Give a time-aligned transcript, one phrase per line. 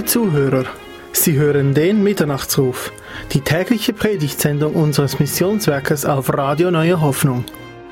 [0.00, 0.64] Liebe Zuhörer,
[1.12, 2.90] Sie hören den Mitternachtsruf,
[3.32, 7.44] die tägliche Predigtsendung unseres Missionswerkes auf Radio Neue Hoffnung.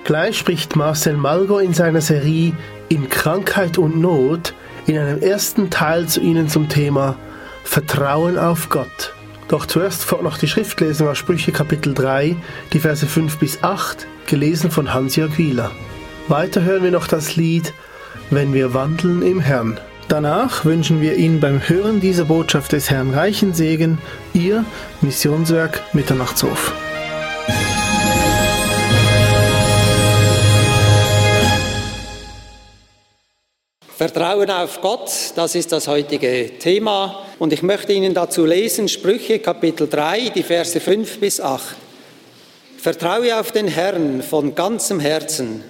[0.04, 2.54] Gleich spricht Marcel Malgo in seiner Serie
[2.88, 4.54] In Krankheit und Not
[4.86, 7.14] in einem ersten Teil zu Ihnen zum Thema
[7.62, 9.12] Vertrauen auf Gott.
[9.48, 12.36] Doch zuerst folgt noch die Schriftlesung aus Sprüche Kapitel 3,
[12.72, 15.72] die Verse 5 bis 8, gelesen von Hans-Jörg Wieler.
[16.26, 17.74] Weiter hören wir noch das Lied
[18.30, 19.78] Wenn wir wandeln im Herrn.
[20.08, 23.98] Danach wünschen wir Ihnen beim Hören dieser Botschaft des Herrn reichen Segen,
[24.32, 24.64] Ihr
[25.02, 26.72] Missionswerk Mitternachtshof.
[33.98, 37.26] Vertrauen auf Gott, das ist das heutige Thema.
[37.38, 41.76] Und ich möchte Ihnen dazu lesen Sprüche Kapitel 3, die Verse 5 bis 8.
[42.78, 45.62] Vertraue auf den Herrn von ganzem Herzen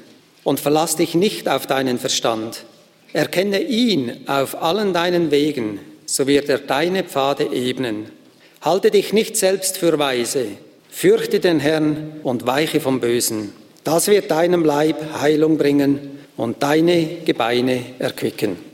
[0.45, 2.65] und verlass dich nicht auf deinen Verstand.
[3.13, 8.07] Erkenne ihn auf allen deinen Wegen, so wird er deine Pfade ebnen.
[8.61, 10.47] Halte dich nicht selbst für weise,
[10.91, 13.53] fürchte den Herrn und weiche vom Bösen.
[13.85, 18.68] Das wird deinem Leib Heilung bringen und deine Gebeine erquicken.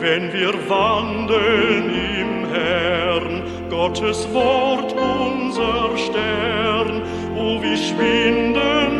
[0.00, 7.02] Wenn wir wandeln im Herrn, Gottes Wort unser Stern,
[7.36, 8.93] o wie schwinden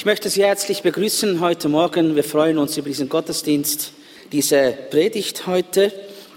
[0.00, 2.16] Ich möchte Sie herzlich begrüßen heute Morgen.
[2.16, 3.92] Wir freuen uns über diesen Gottesdienst,
[4.32, 5.92] diese Predigt heute,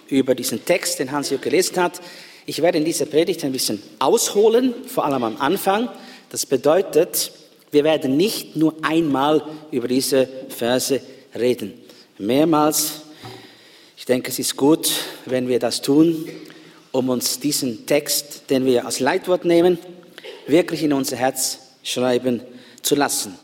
[0.09, 2.01] über diesen Text, den Hans-Jörg gelesen hat.
[2.45, 5.87] Ich werde in dieser Predigt ein bisschen ausholen, vor allem am Anfang.
[6.29, 7.31] Das bedeutet,
[7.71, 10.99] wir werden nicht nur einmal über diese Verse
[11.33, 11.71] reden.
[12.17, 13.03] Mehrmals.
[13.95, 14.91] Ich denke, es ist gut,
[15.25, 16.27] wenn wir das tun,
[16.91, 19.77] um uns diesen Text, den wir als Leitwort nehmen,
[20.47, 22.41] wirklich in unser Herz schreiben
[22.81, 23.37] zu lassen.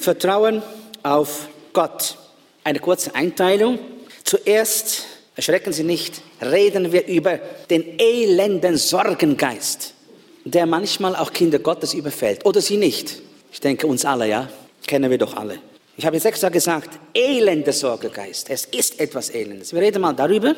[0.00, 0.62] Vertrauen
[1.02, 2.16] auf Gott.
[2.64, 3.78] Eine kurze Einteilung.
[4.24, 5.04] Zuerst,
[5.36, 7.38] erschrecken Sie nicht, reden wir über
[7.68, 9.94] den elenden Sorgengeist,
[10.44, 12.44] der manchmal auch Kinder Gottes überfällt.
[12.44, 13.20] Oder sie nicht.
[13.52, 14.48] Ich denke, uns alle, ja?
[14.86, 15.58] Kennen wir doch alle.
[15.96, 18.48] Ich habe jetzt extra gesagt, elender Sorgegeist.
[18.50, 19.72] Es ist etwas Elendes.
[19.72, 20.54] Wir reden mal darüber.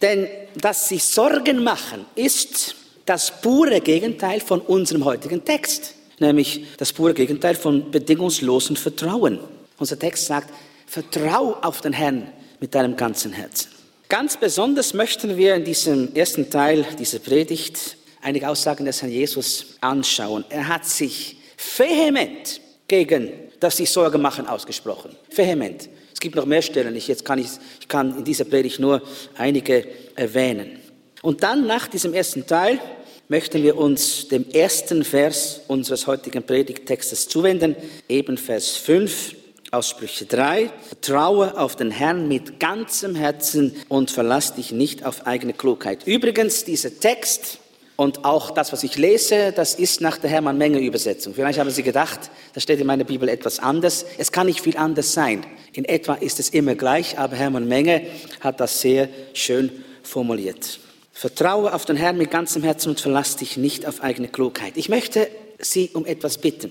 [0.00, 2.74] Denn dass sich Sorgen machen, ist
[3.04, 5.94] das pure Gegenteil von unserem heutigen Text.
[6.20, 9.38] Nämlich das pure Gegenteil von bedingungslosem Vertrauen.
[9.78, 10.52] Unser Text sagt,
[10.86, 12.28] vertrau auf den Herrn
[12.60, 13.70] mit deinem ganzen Herzen.
[14.08, 19.76] Ganz besonders möchten wir in diesem ersten Teil dieser Predigt einige Aussagen des Herrn Jesus
[19.80, 20.44] anschauen.
[20.48, 21.36] Er hat sich
[21.76, 23.30] vehement gegen
[23.60, 25.14] das sich Sorgen machen ausgesprochen.
[25.34, 25.88] Vehement.
[26.12, 26.94] Es gibt noch mehr Stellen.
[26.96, 27.48] Ich, jetzt kann ich,
[27.80, 29.02] ich kann in dieser Predigt nur
[29.36, 29.86] einige
[30.16, 30.78] erwähnen.
[31.22, 32.80] Und dann nach diesem ersten Teil
[33.28, 37.76] möchten wir uns dem ersten Vers unseres heutigen Predigttextes zuwenden,
[38.08, 39.36] eben Vers 5
[39.70, 40.70] aus Sprüche 3.
[40.88, 46.06] Vertraue auf den Herrn mit ganzem Herzen und verlass dich nicht auf eigene Klugheit.
[46.06, 47.58] Übrigens, dieser Text
[47.96, 51.34] und auch das, was ich lese, das ist nach der Hermann Menge Übersetzung.
[51.34, 54.06] Vielleicht haben Sie gedacht, da steht in meiner Bibel etwas anders.
[54.16, 55.44] Es kann nicht viel anders sein.
[55.72, 58.02] In etwa ist es immer gleich, aber Hermann Menge
[58.40, 60.78] hat das sehr schön formuliert.
[61.18, 64.74] Vertraue auf den Herrn mit ganzem Herzen und verlass dich nicht auf eigene Klugheit.
[64.76, 65.28] Ich möchte
[65.58, 66.70] Sie um etwas bitten.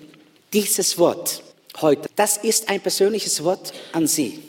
[0.53, 1.43] Dieses Wort
[1.81, 4.39] heute, das ist ein persönliches Wort an Sie.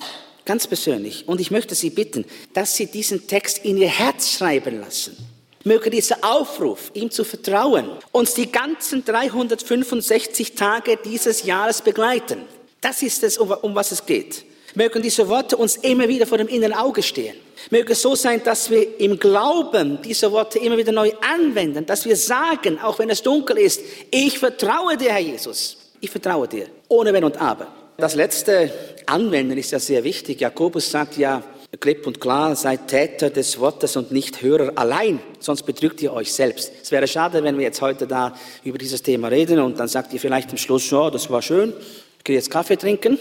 [0.44, 1.26] Ganz persönlich.
[1.26, 5.16] Und ich möchte Sie bitten, dass Sie diesen Text in Ihr Herz schreiben lassen.
[5.64, 12.42] Möge dieser Aufruf, ihm zu vertrauen, uns die ganzen 365 Tage dieses Jahres begleiten.
[12.80, 14.44] Das ist es, um, um was es geht.
[14.74, 17.34] Mögen diese Worte uns immer wieder vor dem inneren Auge stehen.
[17.70, 22.04] Möge es so sein, dass wir im Glauben diese Worte immer wieder neu anwenden, dass
[22.04, 23.80] wir sagen, auch wenn es dunkel ist,
[24.10, 25.76] ich vertraue dir, Herr Jesus.
[26.00, 27.66] Ich vertraue dir, ohne Wenn und Aber.
[27.96, 28.70] Das letzte
[29.06, 30.40] Anwenden ist ja sehr wichtig.
[30.40, 31.42] Jakobus sagt ja
[31.80, 36.32] klipp und klar, seid Täter des Wortes und nicht Hörer allein, sonst betrügt ihr euch
[36.32, 36.72] selbst.
[36.82, 38.34] Es wäre schade, wenn wir jetzt heute da
[38.64, 41.74] über dieses Thema reden und dann sagt ihr vielleicht am Schluss, ja, das war schön,
[42.18, 43.18] ich gehe jetzt Kaffee trinken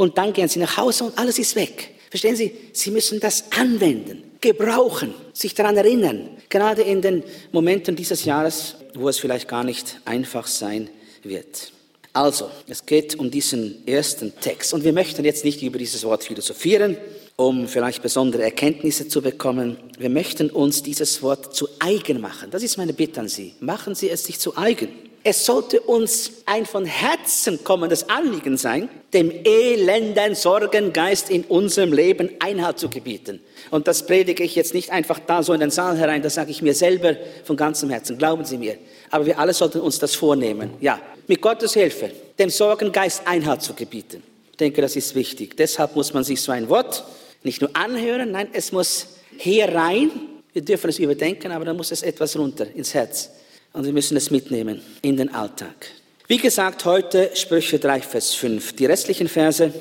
[0.00, 1.90] und dann gehen sie nach Hause und alles ist weg.
[2.08, 2.52] Verstehen Sie?
[2.72, 9.08] Sie müssen das anwenden, gebrauchen, sich daran erinnern, gerade in den Momenten dieses Jahres, wo
[9.08, 10.88] es vielleicht gar nicht einfach sein
[11.22, 11.72] wird.
[12.12, 14.74] Also, es geht um diesen ersten Text.
[14.74, 16.96] Und wir möchten jetzt nicht über dieses Wort philosophieren,
[17.36, 19.76] um vielleicht besondere Erkenntnisse zu bekommen.
[19.98, 22.50] Wir möchten uns dieses Wort zu eigen machen.
[22.50, 23.54] Das ist meine Bitte an Sie.
[23.60, 24.88] Machen Sie es sich zu eigen.
[25.22, 32.30] Es sollte uns ein von Herzen kommendes Anliegen sein, dem elenden Sorgengeist in unserem Leben
[32.38, 33.40] Einhalt zu gebieten.
[33.70, 36.50] Und das predige ich jetzt nicht einfach da so in den Saal herein, das sage
[36.50, 38.78] ich mir selber von ganzem Herzen, glauben Sie mir.
[39.10, 40.70] Aber wir alle sollten uns das vornehmen.
[40.80, 44.22] Ja, mit Gottes Hilfe, dem Sorgengeist Einhalt zu gebieten.
[44.52, 45.54] Ich denke, das ist wichtig.
[45.54, 47.04] Deshalb muss man sich so ein Wort
[47.42, 49.06] nicht nur anhören, nein, es muss
[49.36, 50.10] hier rein.
[50.52, 53.30] Wir dürfen es überdenken, aber dann muss es etwas runter ins Herz.
[53.72, 55.86] Und wir müssen es mitnehmen in den Alltag.
[56.26, 58.74] Wie gesagt, heute Sprüche 3, Vers 5.
[58.74, 59.72] Die restlichen Verse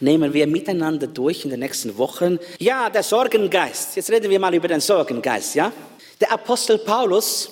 [0.00, 2.38] nehmen wir miteinander durch in den nächsten Wochen.
[2.58, 3.96] Ja, der Sorgengeist.
[3.96, 5.72] Jetzt reden wir mal über den Sorgengeist, ja?
[6.20, 7.50] Der Apostel Paulus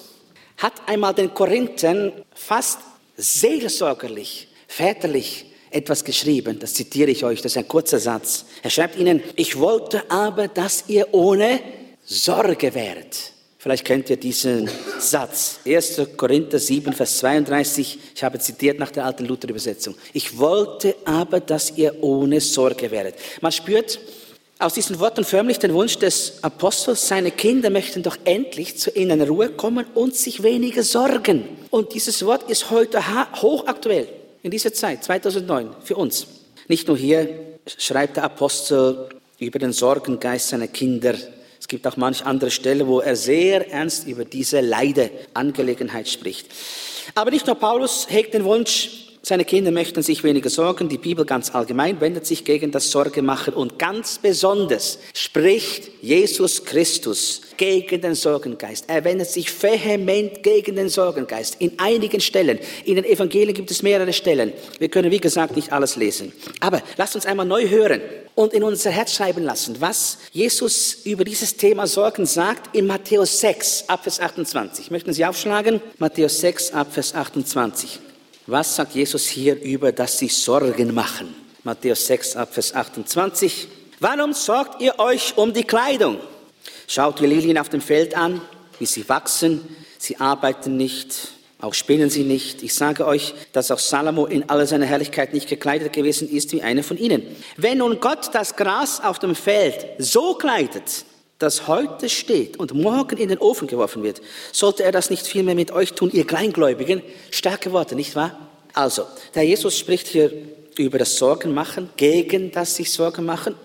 [0.58, 2.80] hat einmal den Korinthern fast
[3.16, 6.58] seelsorgerlich, väterlich etwas geschrieben.
[6.58, 8.44] Das zitiere ich euch, das ist ein kurzer Satz.
[8.62, 11.60] Er schreibt ihnen, ich wollte aber, dass ihr ohne
[12.04, 13.32] Sorge wäret.
[13.60, 15.58] Vielleicht kennt ihr diesen Satz.
[15.66, 16.00] 1.
[16.16, 17.98] Korinther 7, Vers 32.
[18.14, 19.96] Ich habe zitiert nach der alten Luther-Übersetzung.
[20.12, 23.16] Ich wollte aber, dass ihr ohne Sorge wäret.
[23.40, 23.98] Man spürt
[24.60, 29.28] aus diesen Worten förmlich den Wunsch des Apostels, seine Kinder möchten doch endlich zur inneren
[29.28, 31.44] Ruhe kommen und sich weniger sorgen.
[31.70, 33.00] Und dieses Wort ist heute
[33.40, 34.08] hochaktuell
[34.42, 36.26] in dieser Zeit, 2009, für uns.
[36.68, 37.28] Nicht nur hier
[37.76, 41.14] schreibt der Apostel über den Sorgengeist seiner Kinder.
[41.68, 46.46] Es gibt auch manch andere Stelle, wo er sehr ernst über diese Leideangelegenheit spricht.
[47.14, 48.88] Aber nicht nur Paulus hegt den Wunsch,
[49.20, 50.88] seine Kinder möchten sich weniger sorgen.
[50.88, 57.42] Die Bibel ganz allgemein wendet sich gegen das Sorgemachen und ganz besonders spricht Jesus Christus
[57.58, 58.86] gegen den Sorgengeist.
[58.88, 61.56] Er wendet sich vehement gegen den Sorgengeist.
[61.60, 64.54] In einigen Stellen, in den Evangelien gibt es mehrere Stellen.
[64.78, 66.32] Wir können, wie gesagt, nicht alles lesen.
[66.60, 68.00] Aber lasst uns einmal neu hören
[68.38, 73.40] und in unser Herz schreiben lassen, was Jesus über dieses Thema Sorgen sagt in Matthäus
[73.40, 74.92] 6, Abvers 28.
[74.92, 75.80] Möchten Sie aufschlagen?
[75.98, 77.98] Matthäus 6, Abvers 28.
[78.46, 81.34] Was sagt Jesus hier über, dass sie Sorgen machen?
[81.64, 83.66] Matthäus 6, Abvers 28.
[83.98, 86.18] Warum sorgt ihr euch um die Kleidung?
[86.86, 88.40] Schaut die Lilien auf dem Feld an,
[88.78, 89.76] wie sie wachsen.
[89.98, 92.62] Sie arbeiten nicht, auch spinnen sie nicht.
[92.62, 96.62] Ich sage euch, dass auch Salomo in aller seiner Herrlichkeit nicht gekleidet gewesen ist wie
[96.62, 97.22] einer von ihnen.
[97.56, 101.04] Wenn nun Gott das Gras auf dem Feld so kleidet,
[101.40, 104.20] das heute steht und morgen in den Ofen geworfen wird,
[104.52, 107.02] sollte er das nicht vielmehr mit euch tun, ihr Kleingläubigen?
[107.30, 108.38] Starke Worte, nicht wahr?
[108.74, 110.32] Also, der Jesus spricht hier
[110.76, 113.56] über das Sorgenmachen, gegen das sich Sorgen machen.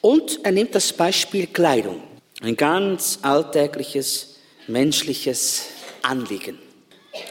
[0.00, 2.00] Und er nimmt das Beispiel Kleidung.
[2.42, 4.36] Ein ganz alltägliches,
[4.68, 5.66] menschliches
[6.02, 6.63] Anliegen.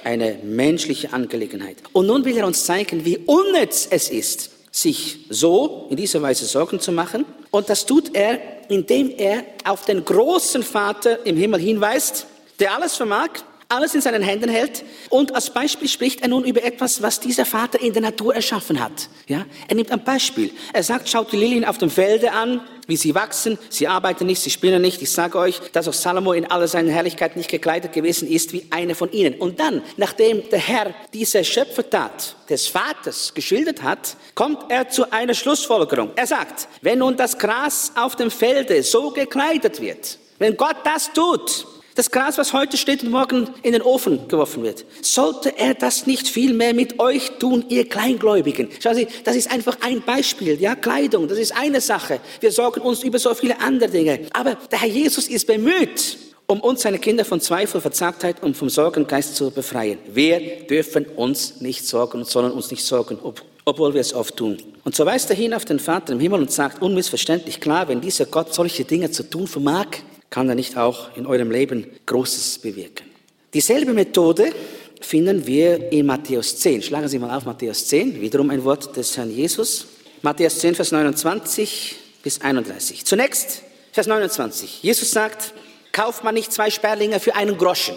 [0.03, 1.77] Eine menschliche Angelegenheit.
[1.91, 6.45] Und nun will er uns zeigen, wie unnütz es ist, sich so in dieser Weise
[6.45, 7.25] Sorgen zu machen.
[7.51, 12.25] Und das tut er, indem er auf den großen Vater im Himmel hinweist,
[12.59, 13.29] der alles vermag,
[13.69, 14.83] alles in seinen Händen hält.
[15.09, 18.83] Und als Beispiel spricht er nun über etwas, was dieser Vater in der Natur erschaffen
[18.83, 19.09] hat.
[19.27, 19.45] Ja?
[19.67, 20.51] Er nimmt ein Beispiel.
[20.71, 23.57] Er sagt, schaut die Lilien auf dem Felde an, wie sie wachsen.
[23.69, 25.01] Sie arbeiten nicht, sie spinnen nicht.
[25.01, 28.65] Ich sage euch, dass auch Salomo in aller seiner Herrlichkeit nicht gekleidet gewesen ist wie
[28.69, 29.35] einer von ihnen.
[29.35, 35.33] Und dann, nachdem der Herr diese Schöpfertat des Vaters geschildert hat, kommt er zu einer
[35.33, 36.11] Schlussfolgerung.
[36.15, 41.11] Er sagt, wenn nun das Gras auf dem Felde so gekleidet wird, wenn Gott das
[41.13, 44.85] tut, das Gras, was heute steht und morgen in den Ofen geworfen wird.
[45.01, 48.69] Sollte er das nicht viel mehr mit euch tun, ihr Kleingläubigen?
[48.81, 50.59] Schauen Sie, das ist einfach ein Beispiel.
[50.59, 52.19] Ja, Kleidung, das ist eine Sache.
[52.39, 54.21] Wir sorgen uns über so viele andere Dinge.
[54.33, 58.69] Aber der Herr Jesus ist bemüht, um uns, seine Kinder, von Zweifel, Verzagtheit und vom
[58.69, 59.99] Sorgengeist zu befreien.
[60.11, 64.35] Wir dürfen uns nicht sorgen und sollen uns nicht sorgen, ob, obwohl wir es oft
[64.35, 64.57] tun.
[64.83, 68.01] Und so weist er hin auf den Vater im Himmel und sagt unmissverständlich klar, wenn
[68.01, 69.87] dieser Gott solche Dinge zu tun vermag,
[70.33, 73.05] kann er nicht auch in eurem Leben Großes bewirken.
[73.53, 74.51] Dieselbe Methode
[74.99, 76.81] finden wir in Matthäus 10.
[76.81, 79.85] Schlagen Sie mal auf Matthäus 10, wiederum ein Wort des Herrn Jesus.
[80.23, 83.05] Matthäus 10, Vers 29 bis 31.
[83.05, 83.61] Zunächst
[83.91, 84.81] Vers 29.
[84.81, 85.53] Jesus sagt,
[85.91, 87.95] kauft man nicht zwei Sperlinge für einen Groschen.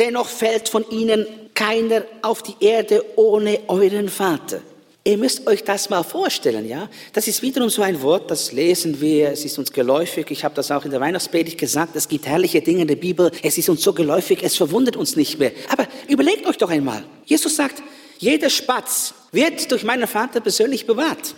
[0.00, 4.62] Dennoch fällt von ihnen keiner auf die Erde ohne euren Vater.
[5.04, 6.90] Ihr müsst euch das mal vorstellen, ja?
[7.12, 10.26] Das ist wiederum so ein Wort, das lesen wir, es ist uns geläufig.
[10.30, 13.30] Ich habe das auch in der Weihnachtspredigt gesagt, es gibt herrliche Dinge in der Bibel,
[13.42, 15.52] es ist uns so geläufig, es verwundert uns nicht mehr.
[15.70, 17.04] Aber überlegt euch doch einmal.
[17.24, 17.82] Jesus sagt,
[18.18, 21.34] jeder Spatz wird durch meinen Vater persönlich bewahrt.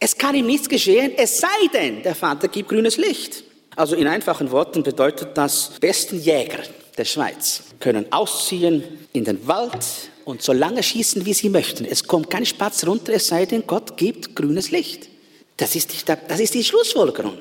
[0.00, 3.44] Es kann ihm nichts geschehen, es sei denn, der Vater gibt grünes Licht.
[3.76, 6.58] Also in einfachen Worten bedeutet das, besten Jäger
[6.98, 9.84] der Schweiz können ausziehen in den Wald
[10.24, 11.84] und so lange schießen, wie sie möchten.
[11.84, 15.08] Es kommt kein Spatz runter, es sei denn, Gott gibt grünes Licht.
[15.56, 17.38] Das ist die, das ist die Schlussfolgerung.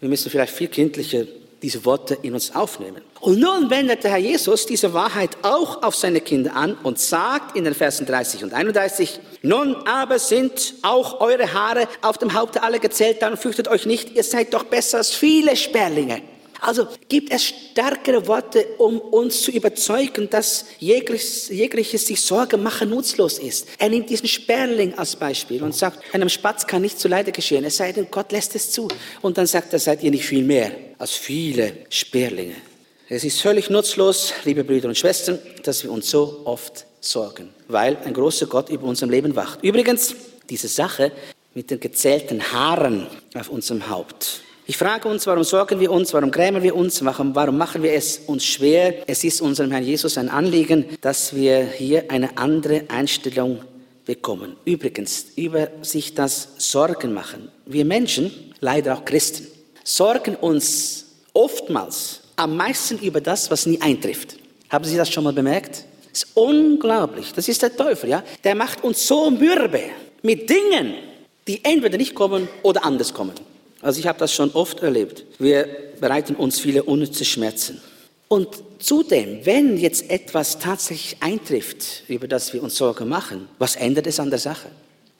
[0.00, 1.24] Wir müssen vielleicht viel kindlicher
[1.62, 3.02] diese Worte in uns aufnehmen.
[3.20, 7.56] Und nun wendet der Herr Jesus diese Wahrheit auch auf seine Kinder an und sagt
[7.56, 12.62] in den Versen 30 und 31, nun aber sind auch eure Haare auf dem Haupte
[12.62, 16.20] alle gezählt, dann fürchtet euch nicht, ihr seid doch besser als viele Sperlinge.
[16.60, 22.90] Also gibt es stärkere Worte, um uns zu überzeugen, dass jegliches, jegliches sich Sorge machen
[22.90, 23.68] nutzlos ist.
[23.78, 27.64] Er nimmt diesen Sperling als Beispiel und sagt, einem Spatz kann nicht zu Leide geschehen,
[27.64, 28.88] es sei denn, Gott lässt es zu.
[29.22, 32.56] Und dann sagt er, seid ihr nicht viel mehr als viele Sperlinge.
[33.08, 37.96] Es ist völlig nutzlos, liebe Brüder und Schwestern, dass wir uns so oft sorgen, weil
[38.04, 39.62] ein großer Gott über unserem Leben wacht.
[39.62, 40.14] Übrigens,
[40.50, 41.12] diese Sache
[41.54, 46.32] mit den gezählten Haaren auf unserem Haupt, ich frage uns, warum sorgen wir uns, warum
[46.32, 48.94] grämen wir uns, warum, machen wir es uns schwer?
[49.06, 53.60] Es ist unserem Herrn Jesus ein Anliegen, dass wir hier eine andere Einstellung
[54.04, 54.56] bekommen.
[54.64, 57.48] Übrigens, über sich das Sorgen machen.
[57.64, 59.46] Wir Menschen, leider auch Christen,
[59.84, 64.36] sorgen uns oftmals am meisten über das, was nie eintrifft.
[64.68, 65.84] Haben Sie das schon mal bemerkt?
[66.10, 67.32] Das ist unglaublich.
[67.32, 68.24] Das ist der Teufel, ja?
[68.42, 69.82] Der macht uns so mürbe
[70.22, 70.94] mit Dingen,
[71.46, 73.34] die entweder nicht kommen oder anders kommen.
[73.86, 75.24] Also ich habe das schon oft erlebt.
[75.38, 75.68] Wir
[76.00, 77.80] bereiten uns viele unnütze Schmerzen.
[78.26, 78.48] Und
[78.80, 84.18] zudem, wenn jetzt etwas tatsächlich eintrifft, über das wir uns Sorgen machen, was ändert es
[84.18, 84.70] an der Sache?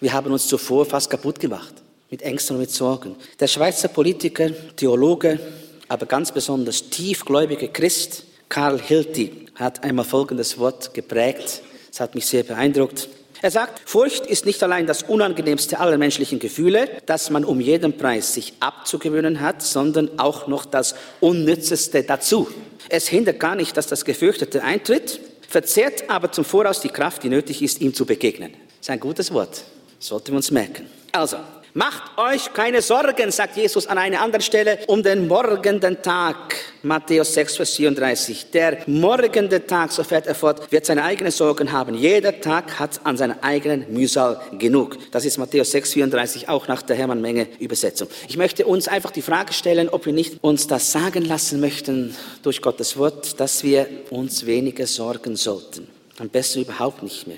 [0.00, 1.74] Wir haben uns zuvor fast kaputt gemacht,
[2.10, 3.14] mit Ängsten und mit Sorgen.
[3.38, 5.38] Der Schweizer Politiker, Theologe,
[5.86, 11.62] aber ganz besonders tiefgläubige Christ, Karl Hilti, hat einmal folgendes Wort geprägt.
[11.92, 13.08] Es hat mich sehr beeindruckt.
[13.46, 17.96] Er sagt, Furcht ist nicht allein das unangenehmste aller menschlichen Gefühle, das man um jeden
[17.96, 22.48] Preis sich abzugewöhnen hat, sondern auch noch das unnützeste dazu.
[22.88, 27.28] Es hindert gar nicht, dass das Gefürchtete eintritt, verzehrt aber zum Voraus die Kraft, die
[27.28, 28.50] nötig ist, ihm zu begegnen.
[28.50, 29.62] Das ist ein gutes Wort.
[30.00, 30.86] Sollten wir uns merken.
[31.12, 31.36] Also,
[31.76, 36.56] Macht euch keine Sorgen, sagt Jesus an einer anderen Stelle, um den morgenden Tag.
[36.82, 38.50] Matthäus 6, Vers 34.
[38.50, 41.94] Der morgende Tag, so fährt er fort, wird seine eigenen Sorgen haben.
[41.94, 44.96] Jeder Tag hat an seiner eigenen Mühsal genug.
[45.10, 48.08] Das ist Matthäus 6, 34, auch nach der Hermann-Menge Übersetzung.
[48.26, 52.16] Ich möchte uns einfach die Frage stellen, ob wir nicht uns das sagen lassen möchten
[52.42, 55.88] durch Gottes Wort, dass wir uns weniger sorgen sollten.
[56.20, 57.36] Am besten überhaupt nicht mehr.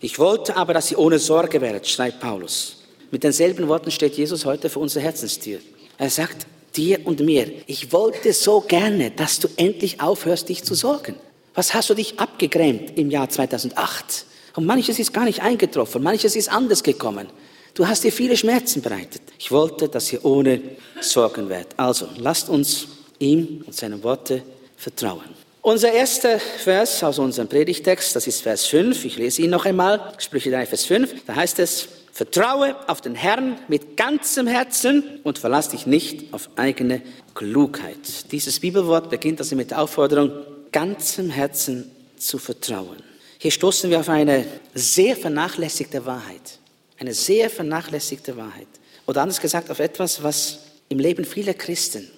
[0.00, 2.79] Ich wollte aber, dass ihr ohne Sorge werdet, schreibt Paulus.
[3.10, 5.58] Mit denselben Worten steht Jesus heute vor unserer Herzenstür.
[5.98, 10.74] Er sagt dir und mir, ich wollte so gerne, dass du endlich aufhörst, dich zu
[10.74, 11.16] sorgen.
[11.54, 14.26] Was hast du dich abgegrämt im Jahr 2008?
[14.54, 17.28] Und manches ist gar nicht eingetroffen, manches ist anders gekommen.
[17.74, 19.22] Du hast dir viele Schmerzen bereitet.
[19.38, 20.60] Ich wollte, dass ihr ohne
[21.00, 21.74] Sorgen werdet.
[21.76, 22.88] Also, lasst uns
[23.18, 24.42] ihm und seinen Worte
[24.76, 25.24] vertrauen.
[25.62, 29.04] Unser erster Vers aus unserem Predigtext, das ist Vers 5.
[29.04, 30.14] Ich lese ihn noch einmal.
[30.18, 31.26] Sprüche 3, Vers 5.
[31.26, 36.50] Da heißt es, Vertraue auf den Herrn mit ganzem Herzen und verlass dich nicht auf
[36.56, 37.02] eigene
[37.34, 38.32] Klugheit.
[38.32, 40.32] Dieses Bibelwort beginnt also mit der Aufforderung,
[40.72, 42.96] ganzem Herzen zu vertrauen.
[43.38, 46.58] Hier stoßen wir auf eine sehr vernachlässigte Wahrheit.
[46.98, 48.68] Eine sehr vernachlässigte Wahrheit.
[49.06, 52.10] Oder anders gesagt, auf etwas, was im Leben vieler Christen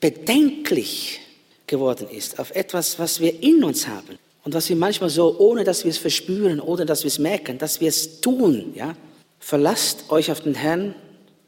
[0.00, 1.20] bedenklich
[1.66, 2.38] geworden ist.
[2.38, 4.18] Auf etwas, was wir in uns haben.
[4.42, 7.58] Und was wir manchmal so, ohne dass wir es verspüren, ohne dass wir es merken,
[7.58, 8.96] dass wir es tun, ja,
[9.40, 10.94] Verlasst euch auf den Herrn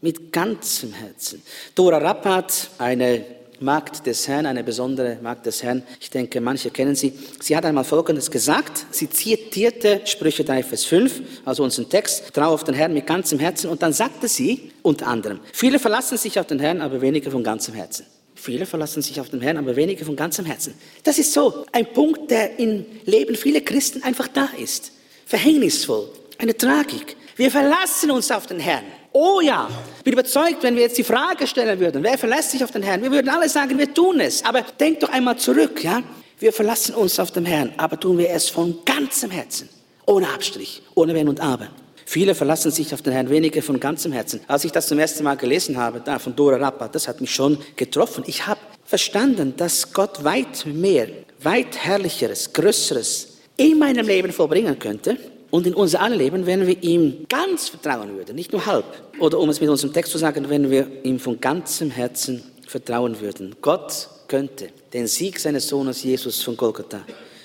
[0.00, 1.42] mit ganzem Herzen.
[1.74, 3.24] Dora Rappert, eine
[3.60, 7.64] Magd des Herrn, eine besondere Magd des Herrn, ich denke, manche kennen sie, sie hat
[7.64, 12.74] einmal Folgendes gesagt, sie zitierte Sprüche 3, Vers 5, also unseren Text, trau auf den
[12.74, 16.58] Herrn mit ganzem Herzen, und dann sagte sie unter anderem, viele verlassen sich auf den
[16.58, 18.06] Herrn, aber wenige von ganzem Herzen.
[18.34, 20.74] Viele verlassen sich auf den Herrn, aber wenige von ganzem Herzen.
[21.04, 24.90] Das ist so ein Punkt, der im Leben vieler Christen einfach da ist.
[25.26, 26.08] Verhängnisvoll,
[26.38, 27.16] eine Tragik.
[27.42, 28.84] Wir verlassen uns auf den Herrn.
[29.10, 29.68] Oh ja,
[29.98, 32.84] ich bin überzeugt, wenn wir jetzt die Frage stellen würden, wer verlässt sich auf den
[32.84, 33.02] Herrn?
[33.02, 34.44] Wir würden alle sagen, wir tun es.
[34.44, 36.04] Aber denkt doch einmal zurück, ja?
[36.38, 39.68] Wir verlassen uns auf den Herrn, aber tun wir es von ganzem Herzen.
[40.06, 41.66] Ohne Abstrich, ohne Wenn und Aber.
[42.06, 44.40] Viele verlassen sich auf den Herrn, wenige von ganzem Herzen.
[44.46, 47.34] Als ich das zum ersten Mal gelesen habe, da von Dora Rappa, das hat mich
[47.34, 48.22] schon getroffen.
[48.28, 51.08] Ich habe verstanden, dass Gott weit mehr,
[51.42, 55.18] weit herrlicheres, größeres in meinem Leben vollbringen könnte,
[55.52, 58.86] und in unser aller Leben, wenn wir ihm ganz vertrauen würden, nicht nur halb.
[59.20, 63.20] Oder um es mit unserem Text zu sagen, wenn wir ihm von ganzem Herzen vertrauen
[63.20, 63.54] würden.
[63.60, 67.02] Gott könnte den Sieg seines Sohnes Jesus von Golgatha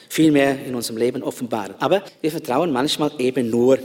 [0.08, 1.76] viel mehr in unserem Leben offenbaren.
[1.80, 3.78] Aber wir vertrauen manchmal eben nur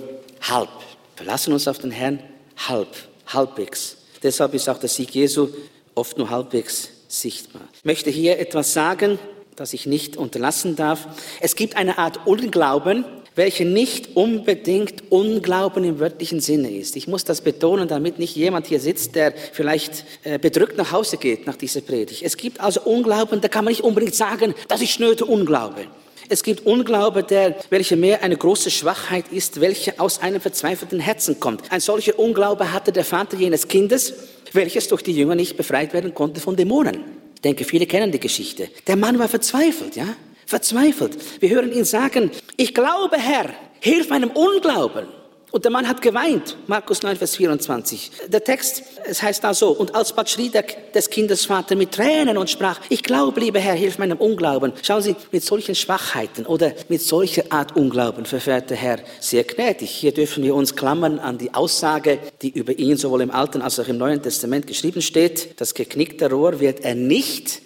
[0.42, 0.68] halb.
[1.16, 2.20] Wir lassen uns auf den Herrn
[2.68, 2.94] halb,
[3.26, 3.96] halbwegs.
[4.22, 5.48] Deshalb ist auch der Sieg Jesu
[5.96, 7.62] oft nur halbwegs sichtbar.
[7.74, 9.18] Ich möchte hier etwas sagen,
[9.56, 11.08] das ich nicht unterlassen darf.
[11.40, 13.04] Es gibt eine Art Unglauben,
[13.35, 16.97] welche nicht unbedingt Unglauben im wörtlichen Sinne ist.
[16.97, 21.16] Ich muss das betonen, damit nicht jemand hier sitzt, der vielleicht äh, bedrückt nach Hause
[21.16, 22.23] geht nach dieser Predigt.
[22.23, 25.87] Es gibt also Unglauben, da kann man nicht unbedingt sagen, das ist schnöde Unglaube.
[26.29, 31.40] Es gibt Unglaube, der, welche mehr eine große Schwachheit ist, welche aus einem verzweifelten Herzen
[31.40, 31.71] kommt.
[31.71, 34.14] Ein solcher Unglaube hatte der Vater jenes Kindes,
[34.53, 37.01] welches durch die Jünger nicht befreit werden konnte von Dämonen.
[37.35, 38.68] Ich denke, viele kennen die Geschichte.
[38.87, 40.07] Der Mann war verzweifelt, ja
[40.46, 41.18] verzweifelt.
[41.40, 43.50] Wir hören ihn sagen, ich glaube, Herr,
[43.81, 45.07] hilf meinem Unglauben.
[45.52, 48.11] Und der Mann hat geweint, Markus 9, Vers 24.
[48.28, 52.38] Der Text, es heißt da so, und alsbald schrie der, des Kindes Vater mit Tränen
[52.38, 54.72] und sprach, ich glaube, lieber Herr, hilf meinem Unglauben.
[54.83, 59.90] Schauen Sie, mit solchen Schwachheiten oder mit solcher Art Unglauben verfährt der Herr sehr gnädig.
[59.90, 63.78] Hier dürfen wir uns klammern an die Aussage, die über ihn sowohl im Alten als
[63.78, 65.61] auch im Neuen Testament geschrieben steht.
[65.61, 67.61] Das geknickte Rohr wird er nicht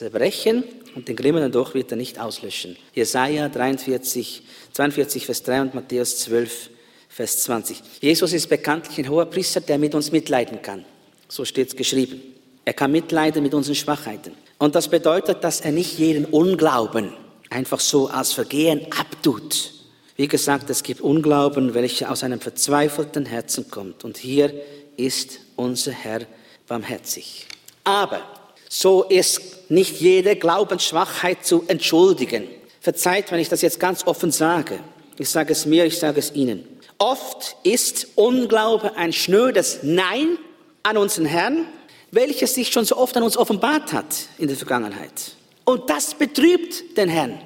[0.00, 2.74] zerbrechen und den glimmenden Doch wird er nicht auslöschen.
[2.94, 6.70] Jesaja 43, 42, Vers 3 und Matthäus 12,
[7.10, 7.82] Vers 20.
[8.00, 10.86] Jesus ist bekanntlich ein hoher Priester, der mit uns mitleiden kann.
[11.28, 12.22] So steht es geschrieben.
[12.64, 14.32] Er kann mitleiden mit unseren Schwachheiten.
[14.56, 17.12] Und das bedeutet, dass er nicht jeden Unglauben
[17.50, 19.74] einfach so als Vergehen abtut.
[20.16, 24.02] Wie gesagt, es gibt Unglauben, welche aus einem verzweifelten Herzen kommt.
[24.04, 24.50] Und hier
[24.96, 26.22] ist unser Herr
[26.66, 27.46] barmherzig.
[27.84, 28.22] Aber
[28.70, 32.44] so ist nicht jede Glaubensschwachheit zu entschuldigen.
[32.80, 34.80] Verzeiht, wenn ich das jetzt ganz offen sage.
[35.18, 36.64] Ich sage es mir, ich sage es Ihnen.
[36.98, 40.36] Oft ist Unglaube ein schnödes Nein
[40.82, 41.66] an unseren Herrn,
[42.10, 45.32] welches sich schon so oft an uns offenbart hat in der Vergangenheit.
[45.64, 47.40] Und das betrübt den Herrn.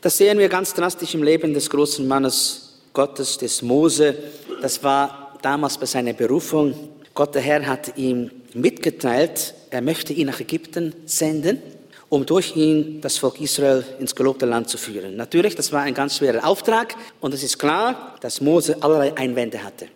[0.00, 4.14] Das sehen wir ganz drastisch im Leben des großen Mannes Gottes, des Mose.
[4.62, 6.90] Das war damals bei seiner Berufung.
[7.12, 11.60] Gott, der Herr, hat ihm mitgeteilt, er möchte ihn nach Ägypten senden,
[12.08, 15.16] um durch ihn das Volk Israel ins gelobte Land zu führen.
[15.16, 19.62] Natürlich, das war ein ganz schwerer Auftrag und es ist klar, dass Mose allerlei Einwände
[19.62, 19.88] hatte.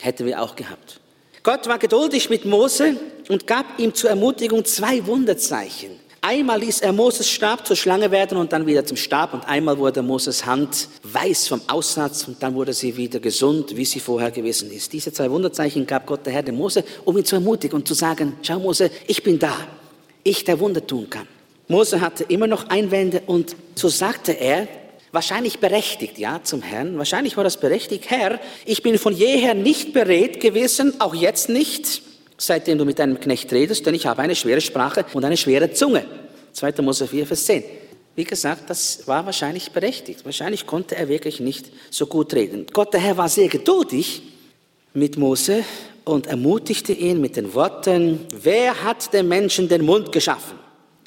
[0.00, 1.00] Hätten wir auch gehabt.
[1.44, 2.96] Gott war geduldig mit Mose
[3.28, 5.90] und gab ihm zur Ermutigung zwei Wunderzeichen.
[6.20, 9.78] Einmal ließ er Moses Stab zur Schlange werden und dann wieder zum Stab und einmal
[9.78, 14.32] wurde Moses Hand weiß vom Aussatz und dann wurde sie wieder gesund, wie sie vorher
[14.32, 14.92] gewesen ist.
[14.92, 17.94] Diese zwei Wunderzeichen gab Gott der Herr dem Mose, um ihn zu ermutigen und zu
[17.94, 19.54] sagen, schau Mose, ich bin da,
[20.24, 21.28] ich der Wunder tun kann.
[21.68, 24.66] Mose hatte immer noch Einwände und so sagte er,
[25.12, 26.98] wahrscheinlich berechtigt, ja, zum Herrn.
[26.98, 28.10] Wahrscheinlich war das berechtigt.
[28.10, 32.02] Herr, ich bin von jeher nicht berät gewesen, auch jetzt nicht,
[32.38, 35.72] seitdem du mit deinem Knecht redest, denn ich habe eine schwere Sprache und eine schwere
[35.72, 36.04] Zunge.
[36.52, 36.82] 2.
[36.82, 37.64] Mose 4, Vers 10.
[38.14, 40.24] Wie gesagt, das war wahrscheinlich berechtigt.
[40.24, 42.66] Wahrscheinlich konnte er wirklich nicht so gut reden.
[42.72, 44.22] Gott, der Herr, war sehr geduldig
[44.94, 45.64] mit Mose
[46.04, 50.58] und ermutigte ihn mit den Worten, wer hat dem Menschen den Mund geschaffen?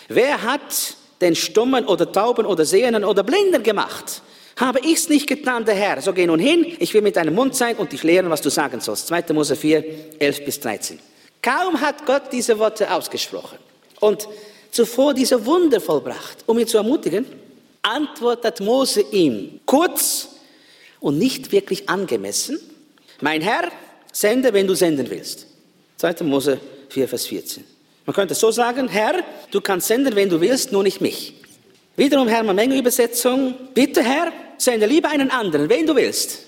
[0.07, 4.21] Wer hat den Stummen oder Tauben oder Sehenden oder Blinden gemacht?
[4.57, 6.01] Habe ich's nicht getan, der Herr?
[6.01, 8.49] So geh nun hin, ich will mit deinem Mund sein und dich lehren, was du
[8.49, 9.07] sagen sollst.
[9.07, 9.33] 2.
[9.33, 9.83] Mose 4,
[10.19, 10.99] 11 bis 13.
[11.41, 13.57] Kaum hat Gott diese Worte ausgesprochen
[13.99, 14.27] und
[14.71, 17.25] zuvor diese Wunder vollbracht, um ihn zu ermutigen,
[17.81, 20.29] antwortet Mose ihm kurz
[20.99, 22.59] und nicht wirklich angemessen,
[23.21, 23.71] mein Herr,
[24.11, 25.47] sende, wenn du senden willst.
[25.97, 26.23] 2.
[26.23, 27.63] Mose 4, Vers 14.
[28.05, 31.35] Man könnte so sagen, Herr, du kannst senden, wenn du willst, nur nicht mich.
[31.95, 36.39] Wiederum Hermann Menge Übersetzung, bitte Herr, sende lieber einen anderen, wen du willst.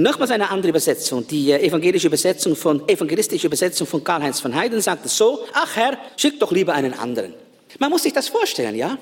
[0.00, 4.80] Nochmals eine andere Übersetzung, die äh, evangelische Übersetzung von, evangelistische Übersetzung von Karl-Heinz von Heiden
[4.80, 7.34] sagt es so, ach Herr, schick doch lieber einen anderen.
[7.78, 8.96] Man muss sich das vorstellen, ja?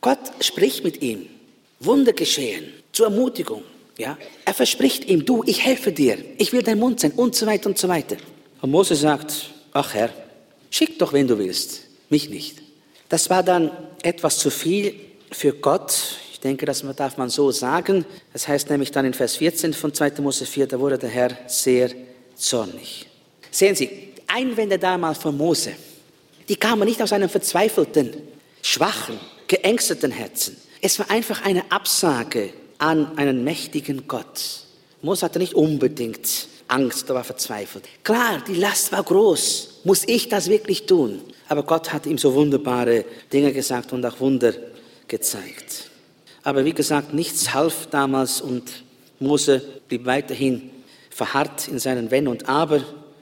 [0.00, 1.28] Gott spricht mit ihm.
[1.78, 3.62] Wunder geschehen, zur Ermutigung,
[3.96, 4.18] ja?
[4.44, 7.68] Er verspricht ihm, du, ich helfe dir, ich will dein Mund sein und so weiter
[7.68, 8.16] und so weiter.
[8.60, 10.10] Und Mose sagt, ach Herr,
[10.68, 12.58] schick doch, wenn du willst, mich nicht.
[13.08, 13.70] Das war dann
[14.02, 14.94] etwas zu viel
[15.30, 15.96] für Gott.
[16.40, 18.06] Ich denke, das darf man so sagen.
[18.32, 20.22] Das heißt nämlich dann in Vers 14 von 2.
[20.22, 21.90] Mose 4, da wurde der Herr sehr
[22.34, 23.06] zornig.
[23.50, 25.72] Sehen Sie, Einwände damals von Mose,
[26.48, 28.14] die kamen nicht aus einem verzweifelten,
[28.62, 30.56] schwachen, geängsteten Herzen.
[30.80, 34.64] Es war einfach eine Absage an einen mächtigen Gott.
[35.02, 37.84] Mose hatte nicht unbedingt Angst, er war verzweifelt.
[38.02, 39.80] Klar, die Last war groß.
[39.84, 41.20] Muss ich das wirklich tun?
[41.50, 44.54] Aber Gott hat ihm so wunderbare Dinge gesagt und auch Wunder
[45.06, 45.89] gezeigt.
[46.42, 48.84] Aber wie gesagt, nichts half damals und
[49.18, 50.70] Mose blieb weiterhin
[51.10, 52.76] verharrt in seinen Wenn und Aber.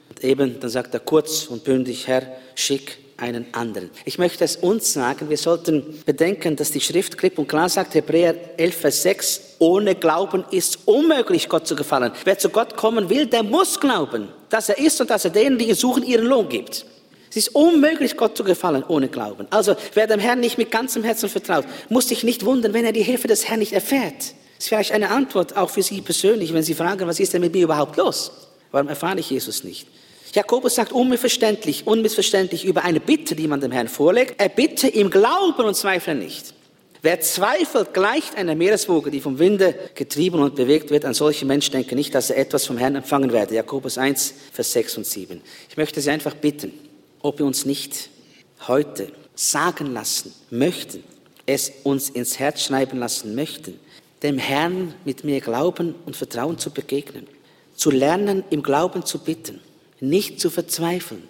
[0.09, 2.23] Und eben, dann sagt er kurz und bündig, Herr,
[2.55, 3.89] schick einen anderen.
[4.05, 7.93] Ich möchte es uns sagen, wir sollten bedenken, dass die Schrift klipp und klar sagt,
[7.93, 12.13] Hebräer 11, Vers 6, ohne Glauben ist unmöglich, Gott zu gefallen.
[12.23, 15.57] Wer zu Gott kommen will, der muss glauben, dass er ist und dass er denen,
[15.57, 16.85] die ihn suchen, ihren Lohn gibt.
[17.29, 19.47] Es ist unmöglich, Gott zu gefallen ohne Glauben.
[19.51, 22.91] Also wer dem Herrn nicht mit ganzem Herzen vertraut, muss sich nicht wundern, wenn er
[22.91, 24.19] die Hilfe des Herrn nicht erfährt.
[24.19, 27.41] Das ist vielleicht eine Antwort auch für Sie persönlich, wenn Sie fragen, was ist denn
[27.41, 28.31] mit mir überhaupt los?
[28.71, 29.87] Warum erfahre ich Jesus nicht?
[30.33, 34.35] Jakobus sagt unmissverständlich, unmissverständlich über eine Bitte, die man dem Herrn vorlegt.
[34.39, 36.53] Er bitte im Glauben und zweifle nicht.
[37.01, 41.05] Wer zweifelt, gleicht einer Meereswoge, die vom Winde getrieben und bewegt wird.
[41.05, 43.55] An solche Menschen denke nicht, dass er etwas vom Herrn empfangen werde.
[43.55, 45.41] Jakobus 1, Vers 6 und 7.
[45.69, 46.73] Ich möchte Sie einfach bitten,
[47.21, 48.09] ob wir uns nicht
[48.67, 51.03] heute sagen lassen möchten,
[51.45, 53.79] es uns ins Herz schreiben lassen möchten,
[54.21, 57.27] dem Herrn mit mir Glauben und Vertrauen zu begegnen,
[57.75, 59.61] zu lernen, im Glauben zu bitten,
[59.99, 61.23] nicht zu verzweifeln,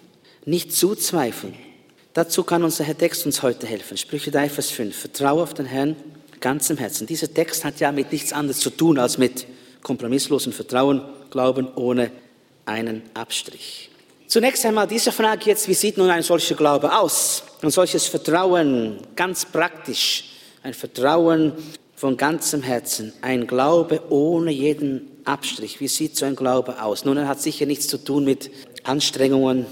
[0.44, 1.54] nicht zu zweifeln.
[2.12, 3.96] Dazu kann unser Herr Text uns heute helfen.
[3.96, 4.96] Sprüche 3, Vers 5.
[4.96, 5.96] Vertraue auf den Herrn
[6.40, 7.06] ganzem Herzen.
[7.06, 9.46] Dieser Text hat ja mit nichts anderes zu tun als mit
[9.82, 12.10] kompromisslosen Vertrauen, Glauben ohne
[12.66, 13.89] einen Abstrich.
[14.30, 17.42] Zunächst einmal diese Frage jetzt, wie sieht nun ein solcher Glaube aus?
[17.62, 20.22] Ein solches Vertrauen, ganz praktisch,
[20.62, 21.52] ein Vertrauen
[21.96, 25.80] von ganzem Herzen, ein Glaube ohne jeden Abstrich.
[25.80, 27.04] Wie sieht so ein Glaube aus?
[27.04, 28.52] Nun, er hat sicher nichts zu tun mit
[28.84, 29.66] Anstrengungen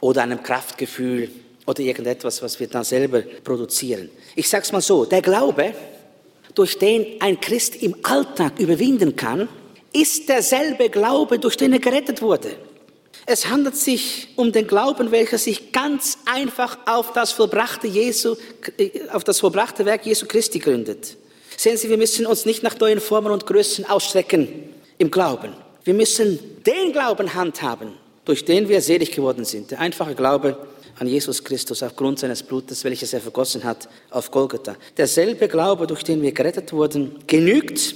[0.00, 1.30] oder einem Kraftgefühl
[1.64, 4.10] oder irgendetwas, was wir da selber produzieren.
[4.34, 5.72] Ich sage es mal so, der Glaube,
[6.56, 9.48] durch den ein Christ im Alltag überwinden kann,
[9.92, 12.56] ist derselbe Glaube, durch den er gerettet wurde.
[13.26, 18.36] Es handelt sich um den Glauben, welcher sich ganz einfach auf das vollbrachte, Jesu,
[19.12, 21.16] auf das vollbrachte Werk Jesu Christi gründet.
[21.56, 24.48] Sehen Sie, wir müssen uns nicht nach neuen Formen und Größen ausstrecken
[24.98, 25.52] im Glauben.
[25.84, 27.92] Wir müssen den Glauben handhaben,
[28.24, 29.70] durch den wir selig geworden sind.
[29.70, 30.56] Der einfache Glaube
[30.98, 34.76] an Jesus Christus aufgrund seines Blutes, welches er vergossen hat auf Golgatha.
[34.96, 37.94] Derselbe Glaube, durch den wir gerettet wurden, genügt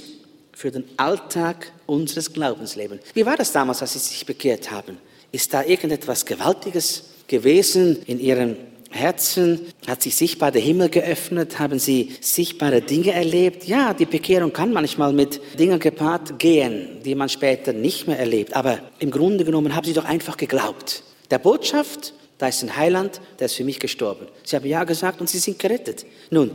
[0.55, 3.01] für den Alltag unseres Glaubenslebens.
[3.13, 4.97] Wie war das damals, als Sie sich bekehrt haben?
[5.31, 8.55] Ist da irgendetwas Gewaltiges gewesen in Ihrem
[8.89, 9.67] Herzen?
[9.85, 11.59] Hat sich sichtbar der Himmel geöffnet?
[11.59, 13.65] Haben Sie sichtbare Dinge erlebt?
[13.65, 18.55] Ja, die Bekehrung kann manchmal mit Dingen gepaart gehen, die man später nicht mehr erlebt.
[18.55, 21.03] Aber im Grunde genommen haben Sie doch einfach geglaubt.
[21.31, 24.27] Der Botschaft, da ist ein Heiland, der ist für mich gestorben.
[24.45, 26.05] Sie haben Ja gesagt und Sie sind gerettet.
[26.29, 26.51] Nun,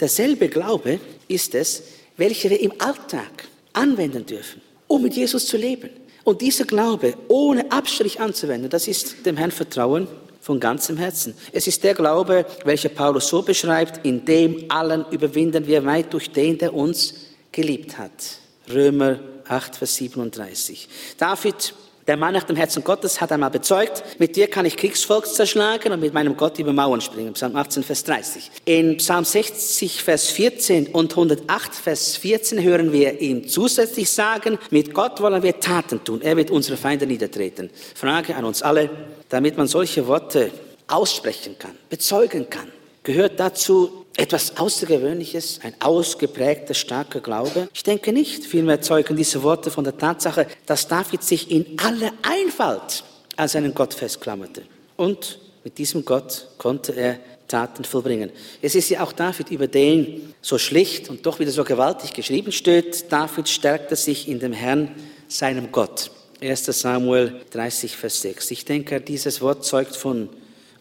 [0.00, 1.84] derselbe Glaube ist es,
[2.16, 5.90] welcher wir im Alltag anwenden dürfen, um mit Jesus zu leben.
[6.24, 10.08] Und dieser Glaube ohne Abstrich anzuwenden, das ist dem Herrn Vertrauen
[10.40, 11.34] von ganzem Herzen.
[11.52, 16.30] Es ist der Glaube, welcher Paulus so beschreibt, in dem allen überwinden wir weit durch
[16.30, 17.14] den, der uns
[17.50, 18.38] geliebt hat.
[18.72, 20.88] Römer 8, Vers 37.
[21.18, 21.74] David,
[22.06, 25.92] der Mann nach dem Herzen Gottes, hat einmal bezeugt, mit dir kann ich Kriegsvolk zerschlagen
[25.92, 27.32] und mit meinem Gott über Mauern springen.
[27.32, 28.50] Psalm 18, Vers 30.
[28.66, 34.92] In Psalm 60, Vers 14 und 108, Vers 14 hören wir ihn zusätzlich sagen, mit
[34.92, 36.20] Gott wollen wir Taten tun.
[36.22, 37.70] Er wird unsere Feinde niedertreten.
[37.94, 38.90] Frage an uns alle,
[39.30, 40.50] damit man solche Worte
[40.86, 42.68] aussprechen kann, bezeugen kann,
[43.02, 47.68] gehört dazu etwas Außergewöhnliches, ein ausgeprägter, starker Glaube?
[47.74, 48.44] Ich denke nicht.
[48.44, 53.04] Vielmehr zeugen diese Worte von der Tatsache, dass David sich in aller Einfalt
[53.36, 54.62] an seinen Gott festklammerte.
[54.96, 58.30] Und mit diesem Gott konnte er Taten vollbringen.
[58.62, 62.52] Es ist ja auch David, über den so schlicht und doch wieder so gewaltig geschrieben
[62.52, 63.12] steht.
[63.12, 64.94] David stärkte sich in dem Herrn,
[65.28, 66.10] seinem Gott.
[66.40, 66.66] 1.
[66.66, 68.50] Samuel 30, Vers 6.
[68.50, 70.28] Ich denke, dieses Wort zeugt von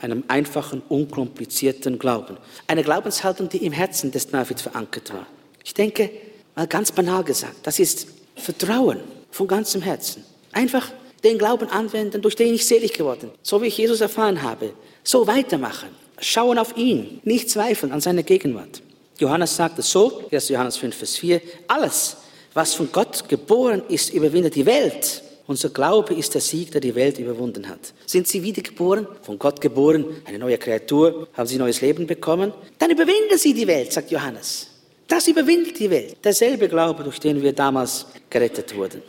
[0.04, 2.38] einem einfachen, unkomplizierten Glauben.
[2.68, 5.26] Eine Glaubenshaltung, die im Herzen des David verankert war.
[5.64, 6.10] Ich denke,
[6.56, 9.00] mal ganz banal gesagt, das ist Vertrauen
[9.32, 10.24] von ganzem Herzen.
[10.52, 10.92] Einfach
[11.24, 14.74] den Glauben anwenden, durch den ich selig geworden, so wie ich Jesus erfahren habe.
[15.04, 15.90] So weitermachen.
[16.20, 18.82] Schauen auf ihn, nicht zweifeln an seine Gegenwart.
[19.18, 20.50] Johannes sagt es so, 1.
[20.50, 22.18] Johannes 5, Vers 4, alles,
[22.54, 25.24] was von Gott geboren ist, überwindet die Welt.
[25.46, 27.94] Unser Glaube ist der Sieg, der die Welt überwunden hat.
[28.06, 32.54] Sind Sie wiedergeboren, von Gott geboren, eine neue Kreatur, haben Sie neues Leben bekommen?
[32.80, 34.68] Dann überwinden Sie die Welt, sagt Johannes.
[35.08, 36.18] Das überwindet die Welt.
[36.24, 39.02] Derselbe Glaube, durch den wir damals gerettet wurden.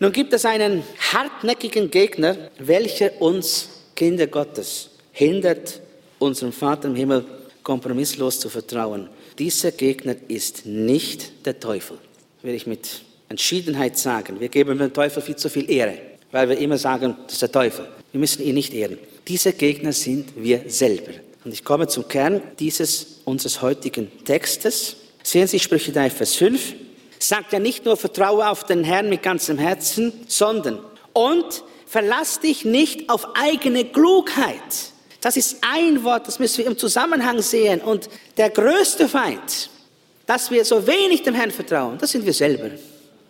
[0.00, 5.80] Nun gibt es einen hartnäckigen Gegner, welcher uns Kinder Gottes hindert,
[6.18, 7.24] unserem Vater im Himmel
[7.62, 9.08] kompromisslos zu vertrauen.
[9.38, 11.98] Dieser Gegner ist nicht der Teufel,
[12.42, 14.40] will ich mit Entschiedenheit sagen.
[14.40, 15.98] Wir geben dem Teufel viel zu viel Ehre,
[16.30, 17.88] weil wir immer sagen, das ist der Teufel.
[18.12, 18.98] Wir müssen ihn nicht ehren.
[19.26, 21.12] Diese Gegner sind wir selber.
[21.44, 24.96] Und ich komme zum Kern dieses unseres heutigen Textes.
[25.22, 26.74] Sehen Sie Sprüche 3, Vers 5.
[27.18, 30.80] Sagt ja nicht nur, vertraue auf den Herrn mit ganzem Herzen, sondern
[31.12, 34.92] und verlass dich nicht auf eigene Klugheit.
[35.20, 37.80] Das ist ein Wort, das müssen wir im Zusammenhang sehen.
[37.80, 39.70] Und der größte Feind,
[40.26, 42.70] dass wir so wenig dem Herrn vertrauen, das sind wir selber.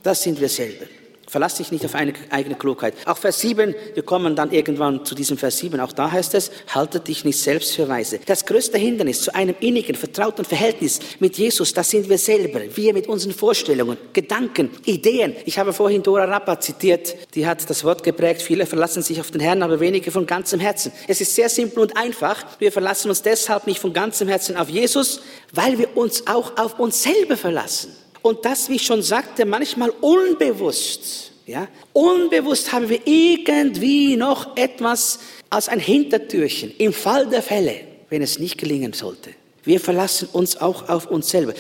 [0.07, 0.85] Das sind wir selber.
[1.27, 2.95] Verlass dich nicht auf eine eigene Klugheit.
[3.07, 6.53] Auch Vers 7, wir kommen dann irgendwann zu diesem Vers 7, auch da heißt es,
[6.73, 8.21] halte dich nicht selbst für weise.
[8.25, 12.61] Das größte Hindernis zu einem innigen, vertrauten Verhältnis mit Jesus, das sind wir selber.
[12.77, 15.35] Wir mit unseren Vorstellungen, Gedanken, Ideen.
[15.45, 19.33] Ich habe vorhin Dora Rappa zitiert, die hat das Wort geprägt, viele verlassen sich auf
[19.33, 20.93] den Herrn, aber wenige von ganzem Herzen.
[21.09, 22.45] Es ist sehr simpel und einfach.
[22.61, 26.79] Wir verlassen uns deshalb nicht von ganzem Herzen auf Jesus, weil wir uns auch auf
[26.79, 28.06] uns selber verlassen.
[28.27, 31.31] Und das, wie ich schon sagte, manchmal unbewusst.
[31.47, 31.69] Ja?
[31.93, 38.41] Unbewusst haben wir irgendwie noch etwas als ein Hintertürchen im Fall der Fälle, wenn es
[38.41, 39.31] nicht gelingen sollte.
[39.63, 41.55] Wir verlassen uns auch auf uns selber.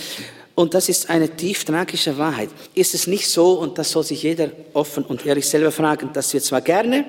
[0.56, 2.48] Und das ist eine tief tragische Wahrheit.
[2.74, 6.32] Ist es nicht so, und das soll sich jeder offen und ehrlich selber fragen, dass
[6.34, 7.04] wir zwar gerne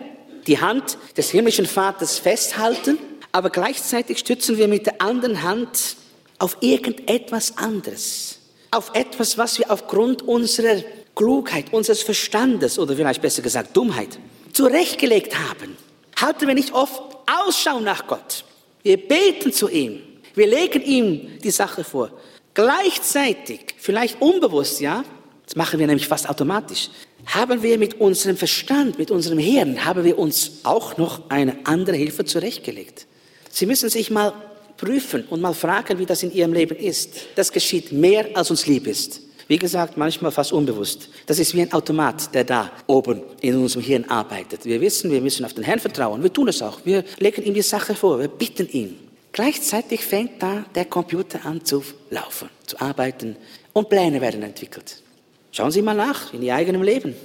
[0.45, 2.99] die Hand des himmlischen Vaters festhalten,
[3.31, 5.95] aber gleichzeitig stützen wir mit der anderen Hand
[6.37, 8.36] auf irgendetwas anderes
[8.71, 10.83] auf etwas, was wir aufgrund unserer
[11.15, 14.19] Klugheit, unseres Verstandes oder vielleicht besser gesagt Dummheit
[14.53, 15.77] zurechtgelegt haben.
[16.19, 18.43] Halten wir nicht oft Ausschau nach Gott.
[18.83, 20.01] Wir beten zu ihm.
[20.33, 22.11] Wir legen ihm die Sache vor.
[22.53, 25.03] Gleichzeitig, vielleicht unbewusst, ja,
[25.45, 26.89] das machen wir nämlich fast automatisch,
[27.25, 31.95] haben wir mit unserem Verstand, mit unserem Hirn, haben wir uns auch noch eine andere
[31.95, 33.07] Hilfe zurechtgelegt.
[33.49, 34.33] Sie müssen sich mal
[34.77, 37.09] prüfen und mal fragen, wie das in ihrem Leben ist.
[37.35, 39.21] Das geschieht mehr, als uns lieb ist.
[39.47, 41.09] Wie gesagt, manchmal fast unbewusst.
[41.25, 44.65] Das ist wie ein Automat, der da oben in unserem Hirn arbeitet.
[44.65, 46.21] Wir wissen, wir müssen auf den Herrn vertrauen.
[46.21, 46.81] Wir tun es auch.
[46.83, 48.19] Wir legen ihm die Sache vor.
[48.19, 48.99] Wir bitten ihn.
[49.31, 53.35] Gleichzeitig fängt da der Computer an zu laufen, zu arbeiten
[53.71, 55.01] und Pläne werden entwickelt.
[55.51, 57.15] Schauen Sie mal nach in Ihr eigenem Leben.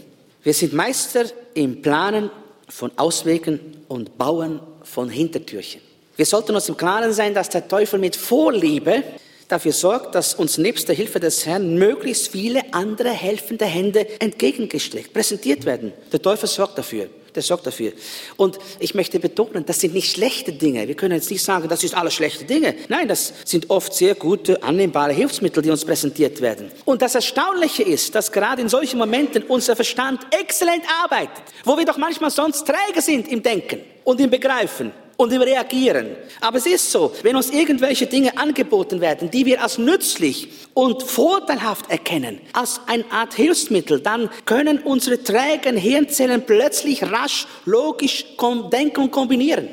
[0.43, 2.31] Wir sind Meister im Planen
[2.69, 5.81] von Auswegen und Bauen von Hintertürchen.
[6.23, 9.03] Wir sollten uns im Klaren sein, dass der Teufel mit Vorliebe
[9.49, 15.13] dafür sorgt, dass uns nebst der Hilfe des Herrn möglichst viele andere helfende Hände entgegengestreckt,
[15.13, 15.93] präsentiert werden.
[16.13, 17.09] Der Teufel sorgt dafür.
[17.35, 17.91] Der sorgt dafür.
[18.37, 20.87] Und ich möchte betonen, das sind nicht schlechte Dinge.
[20.87, 22.77] Wir können jetzt nicht sagen, das ist alles schlechte Dinge.
[22.87, 26.71] Nein, das sind oft sehr gute, annehmbare Hilfsmittel, die uns präsentiert werden.
[26.85, 31.85] Und das Erstaunliche ist, dass gerade in solchen Momenten unser Verstand exzellent arbeitet, wo wir
[31.85, 36.17] doch manchmal sonst träge sind im Denken und im Begreifen und im Reagieren.
[36.41, 41.03] Aber es ist so, wenn uns irgendwelche Dinge angeboten werden, die wir als nützlich und
[41.03, 48.25] vorteilhaft erkennen, als eine Art Hilfsmittel, dann können unsere trägen Hirnzellen plötzlich rasch, logisch
[48.73, 49.69] denken und kombinieren.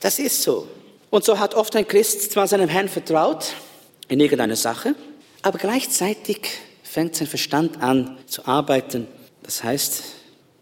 [0.00, 0.66] Das ist so.
[1.10, 3.52] Und so hat oft ein Christ zwar seinem Herrn vertraut,
[4.08, 4.94] in irgendeiner Sache,
[5.42, 6.40] aber gleichzeitig
[6.82, 9.06] fängt sein Verstand an zu arbeiten.
[9.42, 10.02] Das heißt,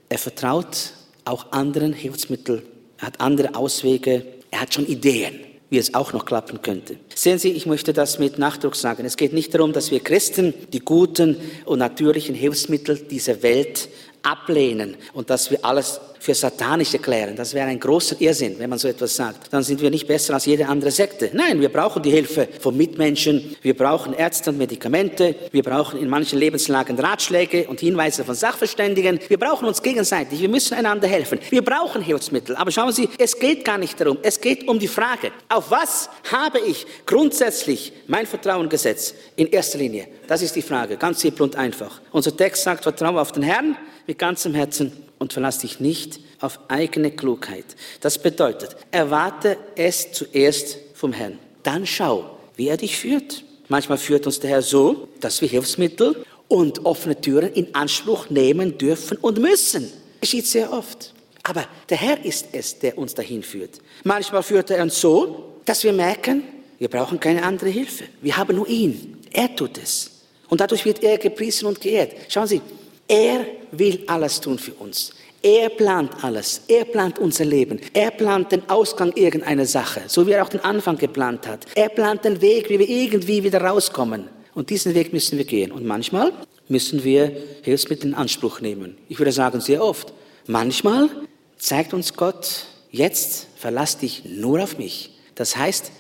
[0.09, 0.93] er vertraut
[1.25, 2.63] auch anderen Hilfsmitteln,
[2.99, 6.97] er hat andere Auswege, er hat schon Ideen, wie es auch noch klappen könnte.
[7.15, 9.05] Sehen Sie, ich möchte das mit Nachdruck sagen.
[9.05, 13.89] Es geht nicht darum, dass wir Christen die guten und natürlichen Hilfsmittel dieser Welt
[14.23, 17.37] ablehnen und dass wir alles für satanisch erklären.
[17.37, 19.53] Das wäre ein großer Irrsinn, wenn man so etwas sagt.
[19.53, 21.31] Dann sind wir nicht besser als jede andere Sekte.
[21.33, 26.09] Nein, wir brauchen die Hilfe von Mitmenschen, wir brauchen Ärzte und Medikamente, wir brauchen in
[26.09, 29.21] manchen Lebenslagen Ratschläge und Hinweise von Sachverständigen.
[29.29, 31.39] Wir brauchen uns gegenseitig, wir müssen einander helfen.
[31.51, 32.57] Wir brauchen Hilfsmittel.
[32.57, 34.19] Aber schauen Sie, es geht gar nicht darum.
[34.23, 39.15] Es geht um die Frage, auf was habe ich grundsätzlich mein Vertrauen gesetzt?
[39.37, 40.09] In erster Linie.
[40.27, 42.01] Das ist die Frage, ganz simpel und einfach.
[42.13, 43.77] Unser Text sagt, vertraue auf den Herrn
[44.07, 47.65] mit ganzem Herzen und verlass dich nicht auf eigene Klugheit.
[48.01, 51.39] Das bedeutet, erwarte es zuerst vom Herrn.
[51.63, 53.45] Dann schau, wie er dich führt.
[53.69, 58.79] Manchmal führt uns der Herr so, dass wir Hilfsmittel und offene Türen in Anspruch nehmen
[58.79, 59.93] dürfen und müssen.
[60.21, 61.13] Geschieht sehr oft.
[61.43, 63.81] Aber der Herr ist es, der uns dahin führt.
[64.05, 66.43] Manchmal führt er uns so, dass wir merken,
[66.79, 68.05] wir brauchen keine andere Hilfe.
[68.23, 69.19] Wir haben nur ihn.
[69.33, 70.11] Er tut es.
[70.49, 72.13] Und dadurch wird er gepriesen und geehrt.
[72.29, 72.61] Schauen Sie,
[73.09, 75.13] er will alles tun für uns.
[75.43, 76.63] Er plant alles.
[76.69, 77.81] Er plant unser Leben.
[77.93, 81.65] Er plant den Ausgang irgendeiner Sache, so wie er auch den Anfang geplant hat.
[81.75, 84.29] Er plant den Weg, wie wir irgendwie wieder rauskommen.
[84.55, 85.71] Und diesen Weg müssen wir gehen.
[85.71, 86.33] Und manchmal
[86.69, 88.99] müssen wir Hilfsmittel in Anspruch nehmen.
[89.09, 90.13] Ich würde sagen, sehr oft.
[90.47, 91.09] Manchmal
[91.57, 95.13] zeigt uns Gott, jetzt verlass dich nur auf mich.
[95.37, 95.93] Das heißt,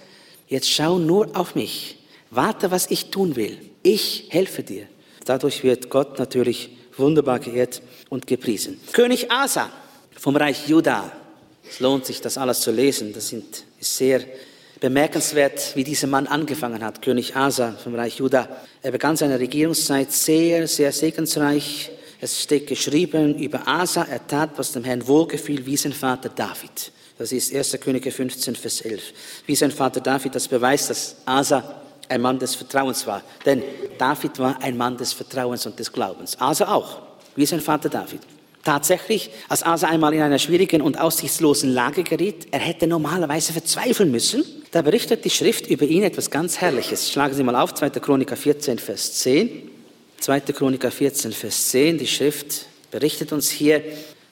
[0.49, 1.99] jetzt schau nur auf mich.
[2.31, 3.57] Warte, was ich tun will.
[3.83, 4.87] Ich helfe dir.
[5.25, 8.80] Dadurch wird Gott natürlich wunderbar geehrt und gepriesen.
[8.92, 9.70] König Asa
[10.16, 11.12] vom Reich Juda.
[11.68, 13.12] Es lohnt sich, das alles zu lesen.
[13.12, 14.22] Das sind, ist sehr
[14.80, 17.02] bemerkenswert, wie dieser Mann angefangen hat.
[17.02, 18.48] König Asa vom Reich Juda.
[18.82, 21.90] Er begann seine Regierungszeit sehr, sehr segensreich.
[22.20, 26.92] Es steht geschrieben über Asa, er tat, was dem Herrn wohlgefiel, wie sein Vater David.
[27.16, 27.78] Das ist 1.
[27.80, 29.02] Könige 15, Vers 11.
[29.46, 31.78] Wie sein Vater David, das beweist, dass Asa
[32.09, 33.23] ein Mann des Vertrauens war.
[33.44, 33.62] Denn
[33.99, 36.40] David war ein Mann des Vertrauens und des Glaubens.
[36.40, 37.01] Asa auch,
[37.37, 38.21] wie sein Vater David.
[38.64, 44.11] Tatsächlich, als Asa einmal in einer schwierigen und aussichtslosen Lage geriet, er hätte normalerweise verzweifeln
[44.11, 47.11] müssen, da berichtet die Schrift über ihn etwas ganz Herrliches.
[47.11, 47.90] Schlagen Sie mal auf, 2.
[47.90, 49.71] Chroniker 14, Vers 10.
[50.21, 50.40] 2.
[50.40, 53.83] Chroniker 14, Vers 10, die Schrift berichtet uns hier,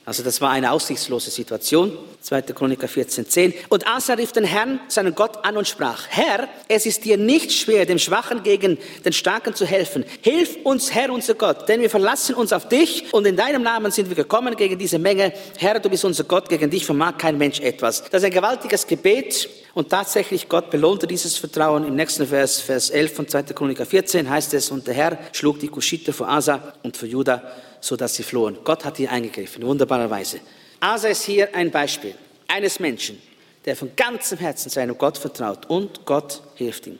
[0.07, 1.99] also das war eine aussichtslose Situation.
[2.21, 2.43] 2.
[2.43, 3.55] Chroniker 14,10.
[3.69, 7.53] Und Asa rief den Herrn, seinen Gott, an und sprach, Herr, es ist dir nicht
[7.53, 10.05] schwer, dem Schwachen gegen den Starken zu helfen.
[10.23, 13.91] Hilf uns, Herr, unser Gott, denn wir verlassen uns auf dich und in deinem Namen
[13.91, 15.33] sind wir gekommen gegen diese Menge.
[15.59, 18.05] Herr, du bist unser Gott, gegen dich vermag kein Mensch etwas.
[18.05, 21.85] Das ist ein gewaltiges Gebet und tatsächlich Gott belohnte dieses Vertrauen.
[21.85, 23.43] Im nächsten Vers, Vers 11 von 2.
[23.43, 27.43] Chroniker 14 heißt es, und der Herr schlug die Kuschiter vor Asa und vor Judah
[27.81, 28.59] so dass sie flohen.
[28.65, 30.41] Gott hat hier eingegriffen, in wunderbarer Weise.
[30.81, 32.15] Asa ist hier ein Beispiel
[32.49, 33.21] eines Menschen,
[33.65, 36.99] der von ganzem Herzen seinem Gott vertraut und Gott hilft ihm.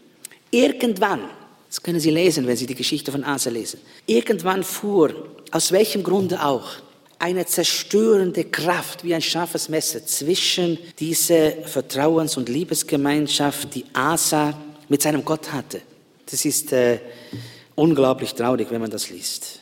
[0.51, 1.29] Irgendwann,
[1.69, 6.03] das können Sie lesen, wenn Sie die Geschichte von Asa lesen, irgendwann fuhr, aus welchem
[6.03, 6.69] Grunde auch,
[7.19, 14.59] eine zerstörende Kraft wie ein scharfes Messer zwischen diese Vertrauens- und Liebesgemeinschaft, die Asa
[14.89, 15.81] mit seinem Gott hatte.
[16.31, 16.99] Das ist äh,
[17.75, 19.61] unglaublich traurig, wenn man das liest.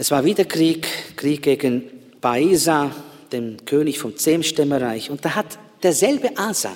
[0.00, 1.82] Es war wieder Krieg, Krieg gegen
[2.22, 2.90] Baesa,
[3.32, 5.10] dem König vom Zemstämmerreich.
[5.10, 6.72] Und da hat derselbe Asa,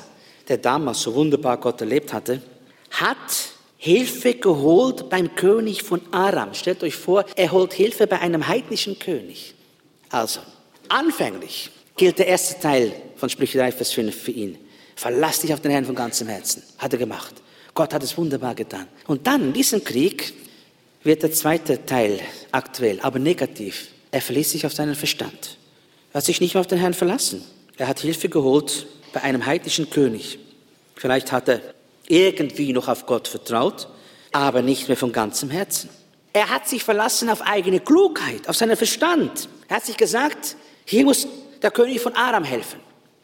[0.47, 2.43] der damals so wunderbar Gott erlebt hatte,
[2.91, 3.17] hat
[3.79, 6.53] Hilfe geholt beim König von Aram.
[6.53, 9.55] Stellt euch vor, er holt Hilfe bei einem heidnischen König.
[10.11, 10.41] Also,
[10.91, 14.59] anfänglich gilt der erste Teil von Sprüche 3, Vers 5 für ihn.
[14.97, 16.63] Verlass dich auf den Herrn von ganzem Herzen.
[16.77, 17.37] Hat er gemacht.
[17.73, 18.87] Gott hat es wunderbar getan.
[19.07, 20.35] Und dann in diesem Krieg
[21.05, 22.19] wird der zweite Teil
[22.51, 23.89] aktuell, aber negativ.
[24.11, 25.59] Er verließ sich auf seinen Verstand.
[26.13, 27.45] Er hat sich nicht mehr auf den Herrn verlassen.
[27.77, 30.39] Er hat Hilfe geholt bei einem heidnischen König.
[30.97, 31.61] Vielleicht hat er
[32.09, 33.89] irgendwie noch auf Gott vertraut,
[34.33, 35.91] aber nicht mehr von ganzem Herzen.
[36.33, 39.49] Er hat sich verlassen auf eigene Klugheit, auf seinen Verstand.
[39.69, 41.27] Er hat sich gesagt, hier muss
[41.63, 42.81] der König von Aram helfen,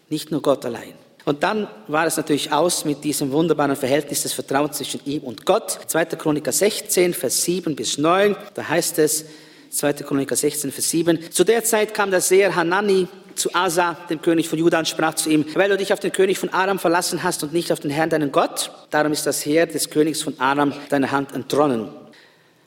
[0.09, 0.95] nicht nur Gott allein.
[1.31, 5.47] Und dann war es natürlich aus mit diesem wunderbaren Verhältnis des Vertrauens zwischen ihm und
[5.47, 5.79] Gott.
[5.87, 6.07] 2.
[6.07, 9.27] Chroniker 16, Vers 7 bis 9, da heißt es,
[9.71, 9.93] 2.
[9.93, 13.07] Chroniker 16, Vers 7, zu der Zeit kam der Seher Hanani
[13.37, 16.11] zu Asa, dem König von Juda, und sprach zu ihm, weil du dich auf den
[16.11, 19.47] König von Aram verlassen hast und nicht auf den Herrn, deinen Gott, darum ist das
[19.47, 21.91] Heer des Königs von Aram deiner Hand entronnen.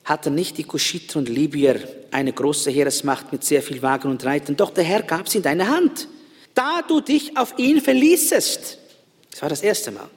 [0.06, 1.74] Hatten nicht die Kuschiter und Libyer
[2.12, 5.44] eine große Heeresmacht mit sehr viel Wagen und Reitern, doch der Herr gab sie in
[5.44, 6.08] deine Hand
[6.54, 8.78] da du dich auf ihn verließest.
[9.30, 10.08] Das war das erste Mal.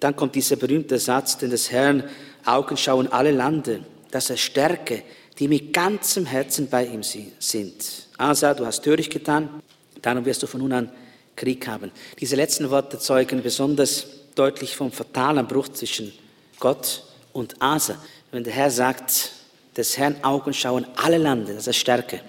[0.00, 2.04] Dann kommt dieser berühmte Satz, denn des Herrn
[2.44, 5.02] Augen schauen alle Lande dass er stärke,
[5.38, 8.08] die mit ganzem Herzen bei ihm si- sind.
[8.18, 9.62] Asa, du hast töricht getan,
[10.02, 10.92] darum wirst du von nun an
[11.34, 11.90] Krieg haben.
[12.20, 16.12] Diese letzten Worte zeugen besonders deutlich vom fatalen Bruch zwischen
[16.60, 17.96] Gott und Asa.
[18.30, 19.32] Wenn der Herr sagt,
[19.78, 22.20] des Herrn Augen schauen alle Lande, das ist Stärke,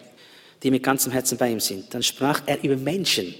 [0.64, 3.36] die mit ganzem Herzen bei ihm sind, dann sprach er über Menschen,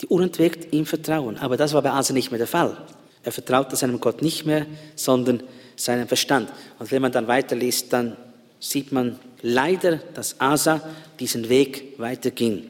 [0.00, 1.38] die unentwegt ihm vertrauen.
[1.38, 2.76] Aber das war bei Asa nicht mehr der Fall.
[3.24, 5.42] Er vertraute seinem Gott nicht mehr, sondern
[5.76, 6.50] seinem Verstand.
[6.78, 8.16] Und wenn man dann weiterliest, dann
[8.60, 10.80] sieht man leider, dass Asa
[11.18, 12.66] diesen Weg weiterging.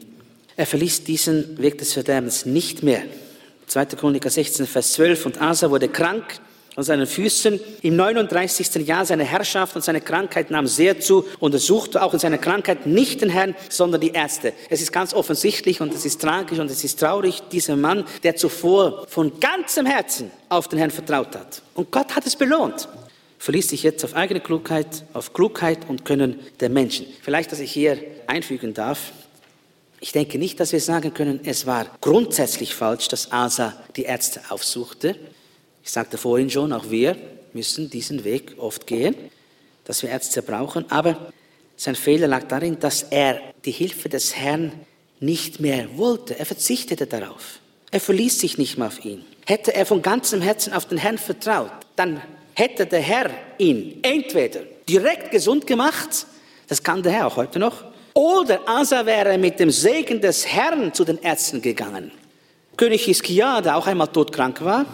[0.55, 3.03] Er verließ diesen Weg des Verderbens nicht mehr.
[3.67, 3.85] 2.
[3.85, 5.25] Chroniker 16, Vers 12.
[5.25, 6.39] Und Asa wurde krank
[6.75, 7.59] an seinen Füßen.
[7.81, 8.87] Im 39.
[8.87, 12.37] Jahr seiner Herrschaft und seine Krankheit nahm sehr zu und er suchte auch in seiner
[12.37, 14.53] Krankheit nicht den Herrn, sondern die Ärzte.
[14.69, 18.35] Es ist ganz offensichtlich und es ist tragisch und es ist traurig, dieser Mann, der
[18.35, 21.61] zuvor von ganzem Herzen auf den Herrn vertraut hat.
[21.73, 22.87] Und Gott hat es belohnt
[23.39, 27.07] verließ sich jetzt auf eigene Klugheit, auf Klugheit und Können der Menschen.
[27.21, 27.97] Vielleicht, dass ich hier
[28.27, 29.13] einfügen darf.
[30.01, 34.41] Ich denke nicht, dass wir sagen können, es war grundsätzlich falsch, dass Asa die Ärzte
[34.49, 35.15] aufsuchte.
[35.89, 37.17] Ich sagte vorhin schon, auch wir
[37.51, 39.15] müssen diesen Weg oft gehen,
[39.85, 40.85] dass wir Ärzte brauchen.
[40.91, 41.31] Aber
[41.77, 44.71] sein Fehler lag darin, dass er die Hilfe des Herrn
[45.19, 46.37] nicht mehr wollte.
[46.37, 47.57] Er verzichtete darauf.
[47.89, 49.25] Er verließ sich nicht mehr auf ihn.
[49.47, 52.21] Hätte er von ganzem Herzen auf den Herrn vertraut, dann
[52.53, 56.27] hätte der Herr ihn entweder direkt gesund gemacht,
[56.67, 57.83] das kann der Herr auch heute noch,
[58.13, 62.11] oder Asa wäre mit dem Segen des Herrn zu den Ärzten gegangen.
[62.77, 64.85] König Hiskia, der auch einmal todkrank war,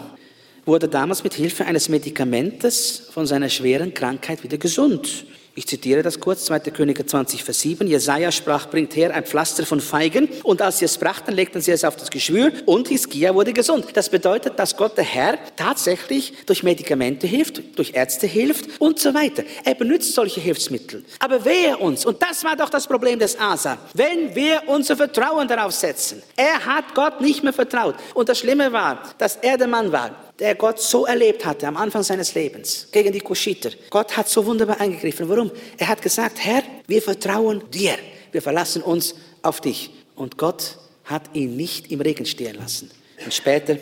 [0.66, 5.24] wurde damals mit Hilfe eines Medikamentes von seiner schweren Krankheit wieder gesund.
[5.58, 6.58] Ich zitiere das kurz, 2.
[6.70, 7.88] Könige 20, Vers 7.
[7.88, 10.28] Jesaja sprach, bringt her ein Pflaster von Feigen.
[10.42, 13.86] Und als sie es brachten, legten sie es auf das Geschwür und Hiskia wurde gesund.
[13.94, 19.14] Das bedeutet, dass Gott der Herr tatsächlich durch Medikamente hilft, durch Ärzte hilft und so
[19.14, 19.44] weiter.
[19.64, 21.02] Er benutzt solche Hilfsmittel.
[21.20, 25.48] Aber wehe uns, und das war doch das Problem des Asa, wenn wir unser Vertrauen
[25.48, 26.22] darauf setzen.
[26.36, 27.94] Er hat Gott nicht mehr vertraut.
[28.12, 31.76] Und das Schlimme war, dass er der Mann war, der Gott so erlebt hatte am
[31.76, 33.70] Anfang seines Lebens, gegen die Kuschiter.
[33.90, 35.28] Gott hat so wunderbar eingegriffen.
[35.28, 35.50] Warum?
[35.78, 37.94] Er hat gesagt, Herr, wir vertrauen dir.
[38.32, 39.90] Wir verlassen uns auf dich.
[40.14, 42.90] Und Gott hat ihn nicht im Regen stehen lassen.
[43.24, 43.78] Und später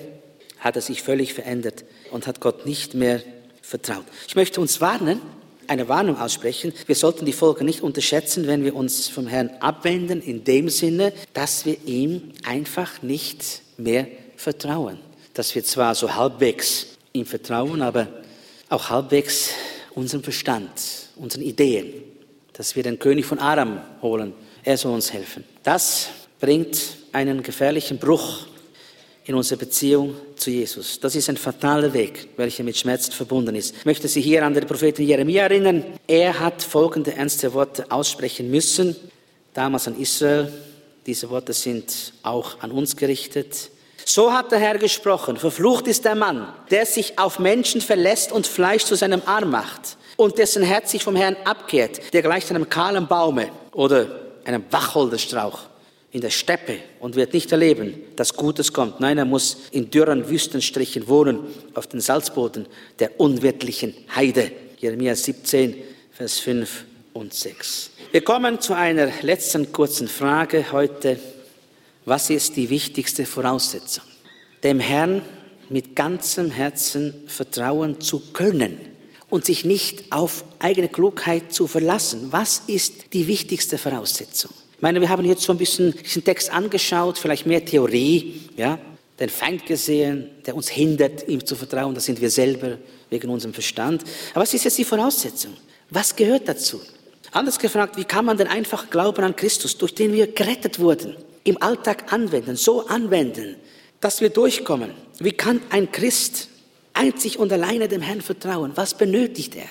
[0.60, 3.20] hat er sich völlig verändert und hat Gott nicht mehr
[3.60, 4.04] vertraut.
[4.28, 5.20] Ich möchte uns warnen,
[5.66, 6.72] eine Warnung aussprechen.
[6.86, 11.12] Wir sollten die Folge nicht unterschätzen, wenn wir uns vom Herrn abwenden, in dem Sinne,
[11.32, 14.98] dass wir ihm einfach nicht mehr vertrauen
[15.34, 18.08] dass wir zwar so halbwegs ihm vertrauen, aber
[18.68, 19.50] auch halbwegs
[19.94, 20.70] unserem Verstand,
[21.16, 21.92] unseren Ideen,
[22.52, 24.32] dass wir den König von Aram holen.
[24.62, 25.44] Er soll uns helfen.
[25.62, 26.08] Das
[26.40, 26.80] bringt
[27.12, 28.46] einen gefährlichen Bruch
[29.26, 31.00] in unserer Beziehung zu Jesus.
[31.00, 33.74] Das ist ein fataler Weg, welcher mit Schmerz verbunden ist.
[33.78, 35.84] Ich möchte Sie hier an den Propheten Jeremia erinnern.
[36.06, 38.94] Er hat folgende ernste Worte aussprechen müssen,
[39.54, 40.52] damals an Israel.
[41.06, 43.70] Diese Worte sind auch an uns gerichtet.
[44.04, 45.36] So hat der Herr gesprochen.
[45.36, 49.96] Verflucht ist der Mann, der sich auf Menschen verlässt und Fleisch zu seinem Arm macht
[50.16, 54.06] und dessen Herz sich vom Herrn abkehrt, der gleicht einem kahlen Baume oder
[54.44, 55.60] einem Wacholderstrauch
[56.12, 59.00] in der Steppe und wird nicht erleben, dass Gutes kommt.
[59.00, 61.40] Nein, er muss in dürren Wüstenstrichen wohnen,
[61.74, 62.66] auf den Salzboden
[63.00, 64.52] der unwirtlichen Heide.
[64.78, 65.74] Jeremia 17,
[66.12, 66.84] Vers 5
[67.14, 67.90] und 6.
[68.12, 71.18] Wir kommen zu einer letzten kurzen Frage heute.
[72.04, 74.04] Was ist die wichtigste Voraussetzung?
[74.62, 75.22] Dem Herrn
[75.70, 78.78] mit ganzem Herzen vertrauen zu können
[79.30, 82.28] und sich nicht auf eigene Klugheit zu verlassen.
[82.30, 84.50] Was ist die wichtigste Voraussetzung?
[84.76, 88.78] Ich meine, wir haben jetzt so ein bisschen diesen Text angeschaut, vielleicht mehr Theorie, ja,
[89.18, 92.76] den Feind gesehen, der uns hindert, ihm zu vertrauen, das sind wir selber
[93.08, 94.02] wegen unserem Verstand.
[94.32, 95.54] Aber was ist jetzt die Voraussetzung?
[95.88, 96.82] Was gehört dazu?
[97.30, 101.16] Anders gefragt, wie kann man den einfachen Glauben an Christus, durch den wir gerettet wurden,
[101.44, 103.56] im Alltag anwenden, so anwenden,
[104.00, 104.90] dass wir durchkommen?
[105.18, 106.48] Wie kann ein Christ
[106.94, 108.72] einzig und alleine dem Herrn vertrauen?
[108.74, 109.68] Was benötigt er?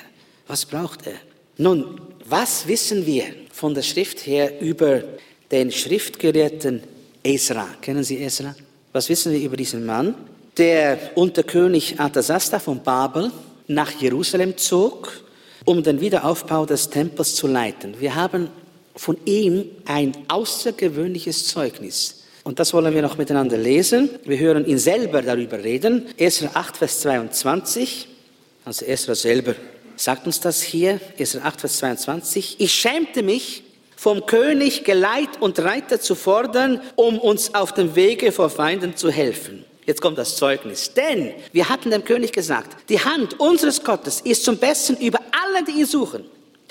[0.47, 1.13] Was braucht er?
[1.57, 5.03] Nun, was wissen wir von der Schrift her über
[5.51, 6.83] den Schriftgelehrten
[7.23, 7.67] Esra?
[7.81, 8.55] Kennen Sie Esra?
[8.91, 10.15] Was wissen wir über diesen Mann,
[10.57, 13.31] der unter König Artasasta von Babel
[13.67, 15.11] nach Jerusalem zog,
[15.65, 17.99] um den Wiederaufbau des Tempels zu leiten?
[17.99, 18.49] Wir haben
[18.95, 22.23] von ihm ein außergewöhnliches Zeugnis.
[22.43, 24.09] Und das wollen wir noch miteinander lesen.
[24.25, 26.07] Wir hören ihn selber darüber reden.
[26.17, 28.07] Esra 8, Vers 22.
[28.65, 29.55] Also Esra selber
[29.95, 30.99] sagt uns das hier.
[31.17, 32.55] Esra 8, Vers 22.
[32.59, 33.63] Ich schämte mich,
[34.03, 39.09] vom König Geleit und Reiter zu fordern, um uns auf dem Wege vor Feinden zu
[39.09, 39.63] helfen.
[39.85, 40.93] Jetzt kommt das Zeugnis.
[40.93, 45.63] Denn wir hatten dem König gesagt, die Hand unseres Gottes ist zum Besten über alle,
[45.63, 46.25] die ihn suchen.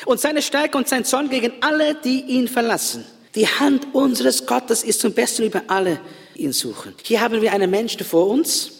[0.07, 3.05] Und seine Stärke und sein Zorn gegen alle, die ihn verlassen.
[3.35, 6.01] Die Hand unseres Gottes ist zum Besten über alle,
[6.35, 6.95] ihn suchen.
[7.03, 8.73] Hier haben wir einen Menschen vor uns,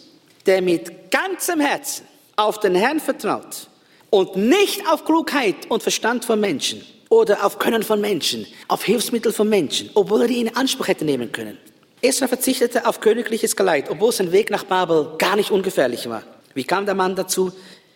[0.45, 2.05] der mit ganzem Herzen
[2.35, 3.67] auf den Herrn vertraut
[4.09, 9.31] und nicht auf Klugheit und Verstand von Menschen oder auf Können von Menschen, auf Hilfsmittel
[9.31, 11.57] von Menschen, obwohl er die in Anspruch hätte nehmen können.
[12.01, 16.23] Esra verzichtete auf königliches Geleit, obwohl sein Weg nach Babel gar nicht ungefährlich war.
[16.53, 17.53] Wie kam der Mann dazu?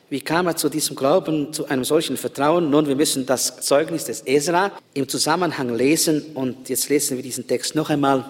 [0.10, 2.70] Wie kam er zu diesem Glauben, zu einem solchen Vertrauen?
[2.70, 7.46] Nun, wir müssen das Zeugnis des Esra im Zusammenhang lesen und jetzt lesen wir diesen
[7.46, 8.24] Text noch einmal.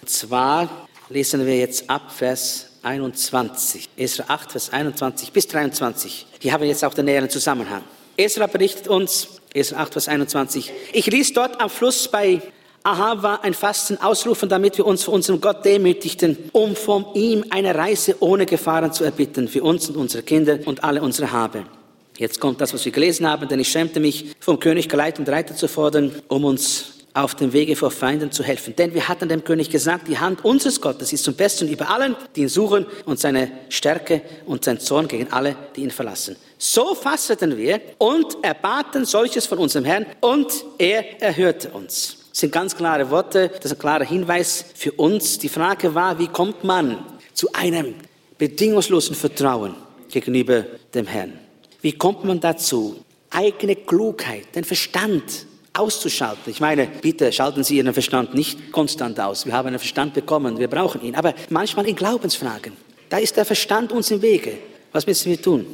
[0.00, 3.90] Und zwar lesen wir jetzt ab Vers 21.
[3.94, 6.26] Esra 8, Vers 21 bis 23.
[6.40, 7.82] Hier haben jetzt auch den näheren Zusammenhang.
[8.16, 10.72] Esra berichtet uns, Esra 8, Vers 21.
[10.94, 12.40] Ich ließ dort am Fluss bei
[12.86, 17.74] Ahava ein Fasten ausrufen, damit wir uns vor unserem Gott demütigten, um von ihm eine
[17.74, 21.64] Reise ohne Gefahren zu erbitten, für uns und unsere Kinder und alle unsere Habe.
[22.16, 25.28] Jetzt kommt das, was wir gelesen haben, denn ich schämte mich, vom König Geleit und
[25.28, 28.76] Reiter zu fordern, um uns auf dem Wege vor Feinden zu helfen.
[28.76, 32.14] Denn wir hatten dem König gesagt, die Hand unseres Gottes ist zum Besten über allen,
[32.36, 36.36] die ihn suchen, und seine Stärke und sein Zorn gegen alle, die ihn verlassen.
[36.56, 42.15] So fasteten wir und erbaten solches von unserem Herrn, und er erhörte uns.
[42.36, 45.38] Das sind ganz klare Worte, das ist ein klarer Hinweis für uns.
[45.38, 46.98] Die Frage war, wie kommt man
[47.32, 47.94] zu einem
[48.36, 49.74] bedingungslosen Vertrauen
[50.10, 51.32] gegenüber dem Herrn?
[51.80, 56.52] Wie kommt man dazu, eigene Klugheit, den Verstand auszuschalten?
[56.52, 59.46] Ich meine, bitte schalten Sie Ihren Verstand nicht konstant aus.
[59.46, 61.14] Wir haben einen Verstand bekommen, wir brauchen ihn.
[61.14, 62.74] Aber manchmal in Glaubensfragen,
[63.08, 64.58] da ist der Verstand uns im Wege.
[64.92, 65.64] Was müssen wir tun?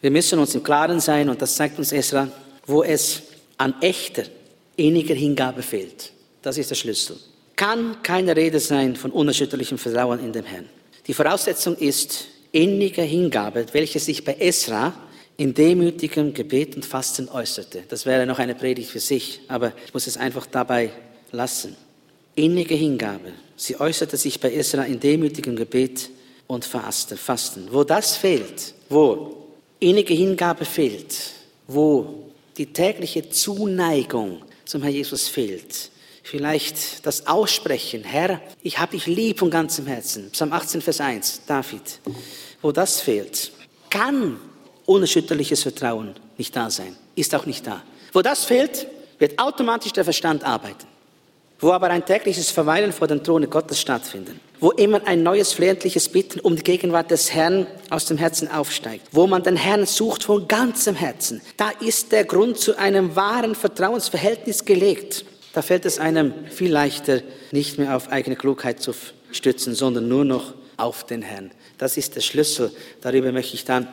[0.00, 2.28] Wir müssen uns im Klaren sein, und das zeigt uns Esra,
[2.66, 3.24] wo es
[3.58, 4.22] an echter,
[4.76, 6.12] inniger Hingabe fehlt.
[6.42, 7.16] Das ist der Schlüssel.
[7.56, 10.68] Kann keine Rede sein von unerschütterlichem Vertrauen in den Herrn.
[11.06, 14.92] Die Voraussetzung ist innige Hingabe, welche sich bei Esra
[15.36, 17.84] in demütigem Gebet und Fasten äußerte.
[17.88, 20.90] Das wäre noch eine Predigt für sich, aber ich muss es einfach dabei
[21.32, 21.76] lassen.
[22.34, 23.32] Innige Hingabe.
[23.56, 26.10] Sie äußerte sich bei Esra in demütigem Gebet
[26.46, 27.16] und Fasten.
[27.16, 27.68] Fasten.
[27.70, 29.48] Wo das fehlt, wo
[29.80, 31.16] innige Hingabe fehlt,
[31.66, 35.90] wo die tägliche Zuneigung zum Herrn Jesus fehlt,
[36.22, 41.42] vielleicht das Aussprechen, Herr, ich habe dich lieb von ganzem Herzen, Psalm 18, Vers 1,
[41.46, 42.00] David,
[42.60, 43.52] wo das fehlt,
[43.88, 44.38] kann
[44.84, 47.82] unerschütterliches Vertrauen nicht da sein, ist auch nicht da.
[48.12, 48.86] Wo das fehlt,
[49.18, 50.86] wird automatisch der Verstand arbeiten.
[51.58, 56.08] Wo aber ein tägliches Verweilen vor dem Throne Gottes stattfindet, wo immer ein neues flehentliches
[56.08, 60.24] Bitten um die Gegenwart des Herrn aus dem Herzen aufsteigt, wo man den Herrn sucht
[60.24, 65.24] von ganzem Herzen, da ist der Grund zu einem wahren Vertrauensverhältnis gelegt.
[65.52, 68.92] Da fällt es einem viel leichter, nicht mehr auf eigene Klugheit zu
[69.32, 71.50] stützen, sondern nur noch auf den Herrn.
[71.78, 72.70] Das ist der Schlüssel.
[73.00, 73.88] Darüber möchte ich dann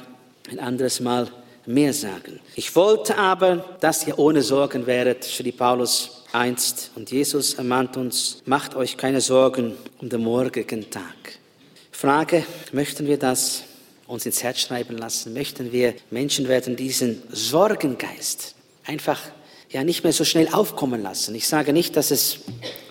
[0.50, 1.30] ein anderes Mal
[1.66, 2.40] mehr sagen.
[2.56, 6.92] Ich wollte aber, dass ihr ohne Sorgen wäret, schrieb Paulus einst.
[6.96, 11.40] Und Jesus ermahnt uns, macht euch keine Sorgen um den morgigen Tag.
[11.92, 13.64] Frage, möchten wir das
[14.08, 15.34] uns ins Herz schreiben lassen?
[15.34, 18.56] Möchten wir Menschen werden, diesen Sorgengeist
[18.86, 19.20] einfach
[19.70, 21.34] ja nicht mehr so schnell aufkommen lassen?
[21.36, 22.40] Ich sage nicht, dass es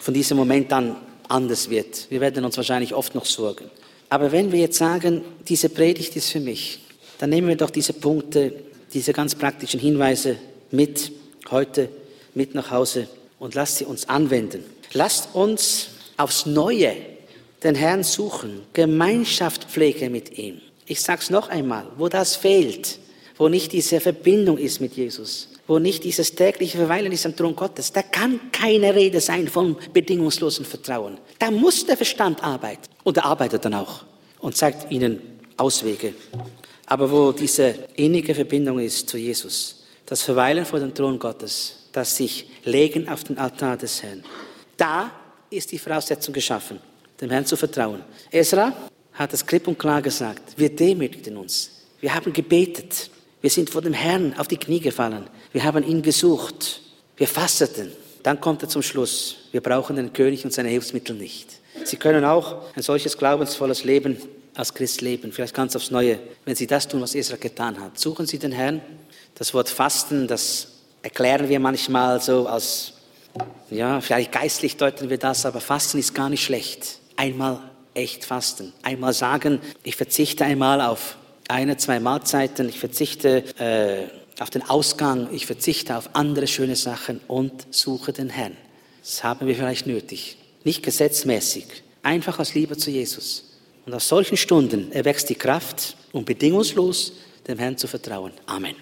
[0.00, 0.96] von diesem Moment an
[1.28, 2.10] anders wird.
[2.10, 3.70] Wir werden uns wahrscheinlich oft noch sorgen.
[4.08, 6.80] Aber wenn wir jetzt sagen, diese Predigt ist für mich,
[7.18, 8.52] dann nehmen wir doch diese Punkte,
[8.92, 10.36] diese ganz praktischen Hinweise
[10.70, 11.12] mit
[11.50, 11.88] heute,
[12.34, 13.08] mit nach Hause
[13.42, 14.64] und lasst sie uns anwenden.
[14.92, 16.94] Lasst uns aufs Neue
[17.64, 20.60] den Herrn suchen, Gemeinschaft pflege mit ihm.
[20.86, 23.00] Ich sage es noch einmal, wo das fehlt,
[23.36, 27.56] wo nicht diese Verbindung ist mit Jesus, wo nicht dieses tägliche Verweilen ist am Thron
[27.56, 31.18] Gottes, da kann keine Rede sein vom bedingungslosen Vertrauen.
[31.40, 34.04] Da muss der Verstand arbeiten und er arbeitet dann auch
[34.38, 35.20] und zeigt ihnen
[35.56, 36.14] Auswege.
[36.86, 42.16] Aber wo diese innige Verbindung ist zu Jesus, das Verweilen vor dem Thron Gottes, das
[42.16, 44.24] sich legen auf den Altar des Herrn,
[44.76, 45.10] da
[45.50, 46.78] ist die Voraussetzung geschaffen,
[47.20, 48.02] dem Herrn zu vertrauen.
[48.30, 48.72] Esra
[49.12, 53.10] hat es klipp und klar gesagt, wir demütigten uns, wir haben gebetet,
[53.40, 56.80] wir sind vor dem Herrn auf die Knie gefallen, wir haben ihn gesucht,
[57.16, 57.92] wir fasteten.
[58.22, 61.48] Dann kommt er zum Schluss, wir brauchen den König und seine Hilfsmittel nicht.
[61.84, 64.16] Sie können auch ein solches glaubensvolles Leben
[64.54, 67.98] als Christ leben, vielleicht ganz aufs Neue, wenn Sie das tun, was Esra getan hat.
[67.98, 68.80] Suchen Sie den Herrn.
[69.34, 70.71] Das Wort Fasten, das
[71.02, 72.92] erklären wir manchmal so als,
[73.70, 76.98] ja, vielleicht geistlich deuten wir das, aber Fasten ist gar nicht schlecht.
[77.16, 77.60] Einmal
[77.94, 78.72] echt fasten.
[78.82, 81.16] Einmal sagen, ich verzichte einmal auf
[81.48, 87.20] eine, zwei Mahlzeiten, ich verzichte äh, auf den Ausgang, ich verzichte auf andere schöne Sachen
[87.28, 88.56] und suche den Herrn.
[89.02, 90.36] Das haben wir vielleicht nötig.
[90.64, 91.66] Nicht gesetzmäßig,
[92.02, 93.44] einfach aus Liebe zu Jesus.
[93.84, 97.12] Und aus solchen Stunden erwächst die Kraft, um bedingungslos
[97.48, 98.32] dem Herrn zu vertrauen.
[98.46, 98.76] Amen.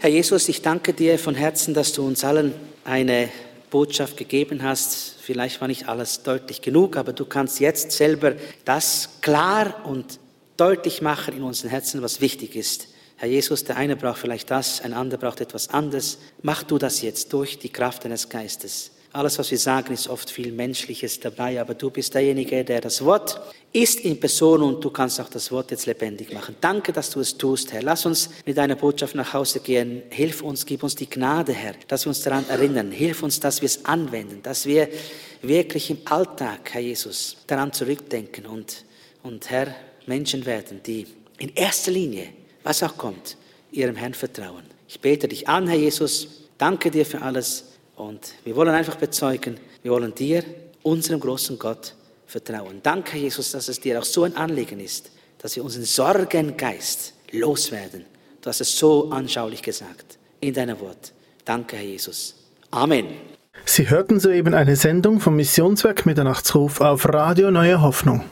[0.00, 3.30] Herr Jesus, ich danke dir von Herzen, dass du uns allen eine
[3.68, 5.16] Botschaft gegeben hast.
[5.20, 8.34] Vielleicht war nicht alles deutlich genug, aber du kannst jetzt selber
[8.64, 10.20] das klar und
[10.56, 12.86] deutlich machen in unseren Herzen, was wichtig ist.
[13.16, 16.18] Herr Jesus, der eine braucht vielleicht das, ein anderer braucht etwas anderes.
[16.42, 18.92] Mach du das jetzt durch die Kraft deines Geistes.
[19.12, 23.02] Alles, was wir sagen, ist oft viel Menschliches dabei, aber du bist derjenige, der das
[23.02, 23.40] Wort
[23.72, 26.56] ist in Person und du kannst auch das Wort jetzt lebendig machen.
[26.60, 27.82] Danke, dass du es tust, Herr.
[27.82, 30.02] Lass uns mit deiner Botschaft nach Hause gehen.
[30.10, 32.90] Hilf uns, gib uns die Gnade, Herr, dass wir uns daran erinnern.
[32.90, 34.88] Hilf uns, dass wir es anwenden, dass wir
[35.40, 38.84] wirklich im Alltag, Herr Jesus, daran zurückdenken und,
[39.22, 39.74] und Herr,
[40.06, 41.06] Menschen werden, die
[41.38, 42.28] in erster Linie,
[42.62, 43.36] was auch kommt,
[43.70, 44.64] ihrem Herrn vertrauen.
[44.86, 46.28] Ich bete dich an, Herr Jesus.
[46.56, 47.67] Danke dir für alles.
[47.98, 50.44] Und wir wollen einfach bezeugen, wir wollen dir,
[50.84, 51.94] unserem großen Gott,
[52.26, 52.78] vertrauen.
[52.80, 58.04] Danke, Jesus, dass es dir auch so ein Anliegen ist, dass wir unseren Sorgengeist loswerden.
[58.40, 61.12] Du hast es so anschaulich gesagt in deiner Wort.
[61.44, 62.36] Danke, Herr Jesus.
[62.70, 63.06] Amen.
[63.64, 68.24] Sie hörten soeben eine Sendung vom Missionswerk Mitternachtsruf auf Radio Neue Hoffnung.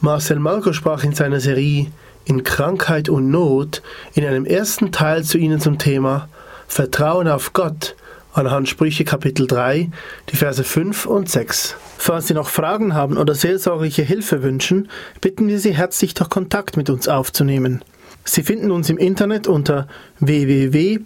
[0.00, 1.88] Marcel Malko sprach in seiner Serie
[2.24, 3.82] In Krankheit und Not
[4.14, 6.30] in einem ersten Teil zu Ihnen zum Thema
[6.68, 7.96] Vertrauen auf Gott
[8.32, 9.90] anhand Sprüche Kapitel 3,
[10.30, 11.76] die Verse 5 und 6.
[11.98, 14.88] Falls Sie noch Fragen haben oder seelsorgliche Hilfe wünschen,
[15.20, 17.82] bitten wir Sie herzlich, doch Kontakt mit uns aufzunehmen.
[18.24, 19.88] Sie finden uns im Internet unter
[20.20, 21.02] www.mnr.ch.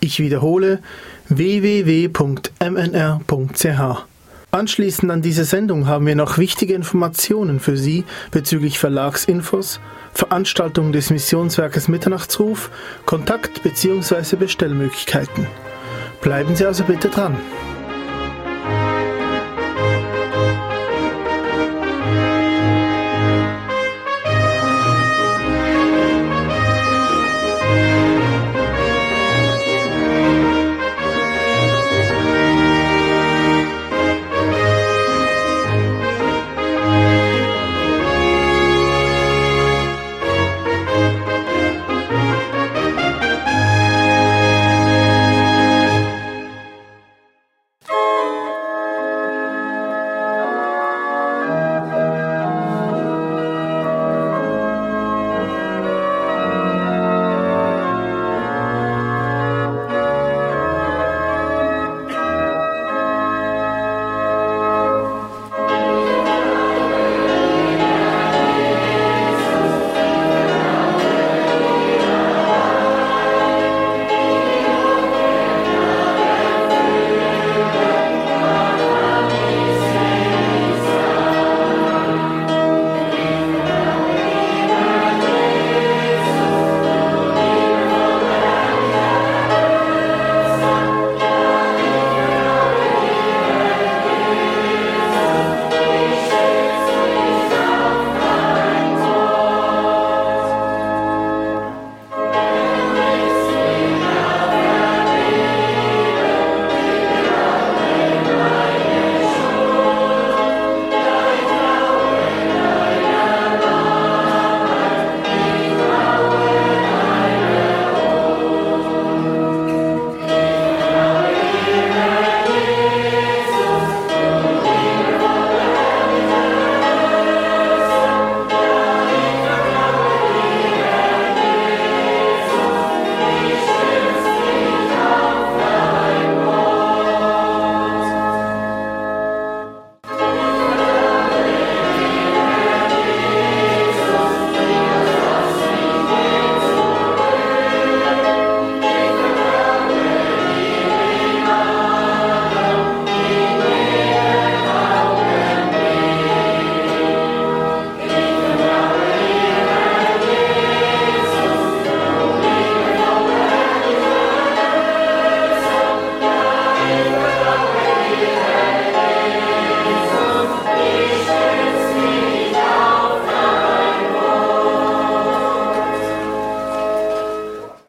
[0.00, 0.78] Ich wiederhole
[1.28, 2.18] www.mnr.ch.
[4.50, 9.78] Anschließend an diese Sendung haben wir noch wichtige Informationen für Sie bezüglich Verlagsinfos,
[10.18, 12.70] Veranstaltungen des Missionswerkes Mitternachtsruf,
[13.06, 14.34] Kontakt- bzw.
[14.34, 15.46] Bestellmöglichkeiten.
[16.20, 17.36] Bleiben Sie also bitte dran.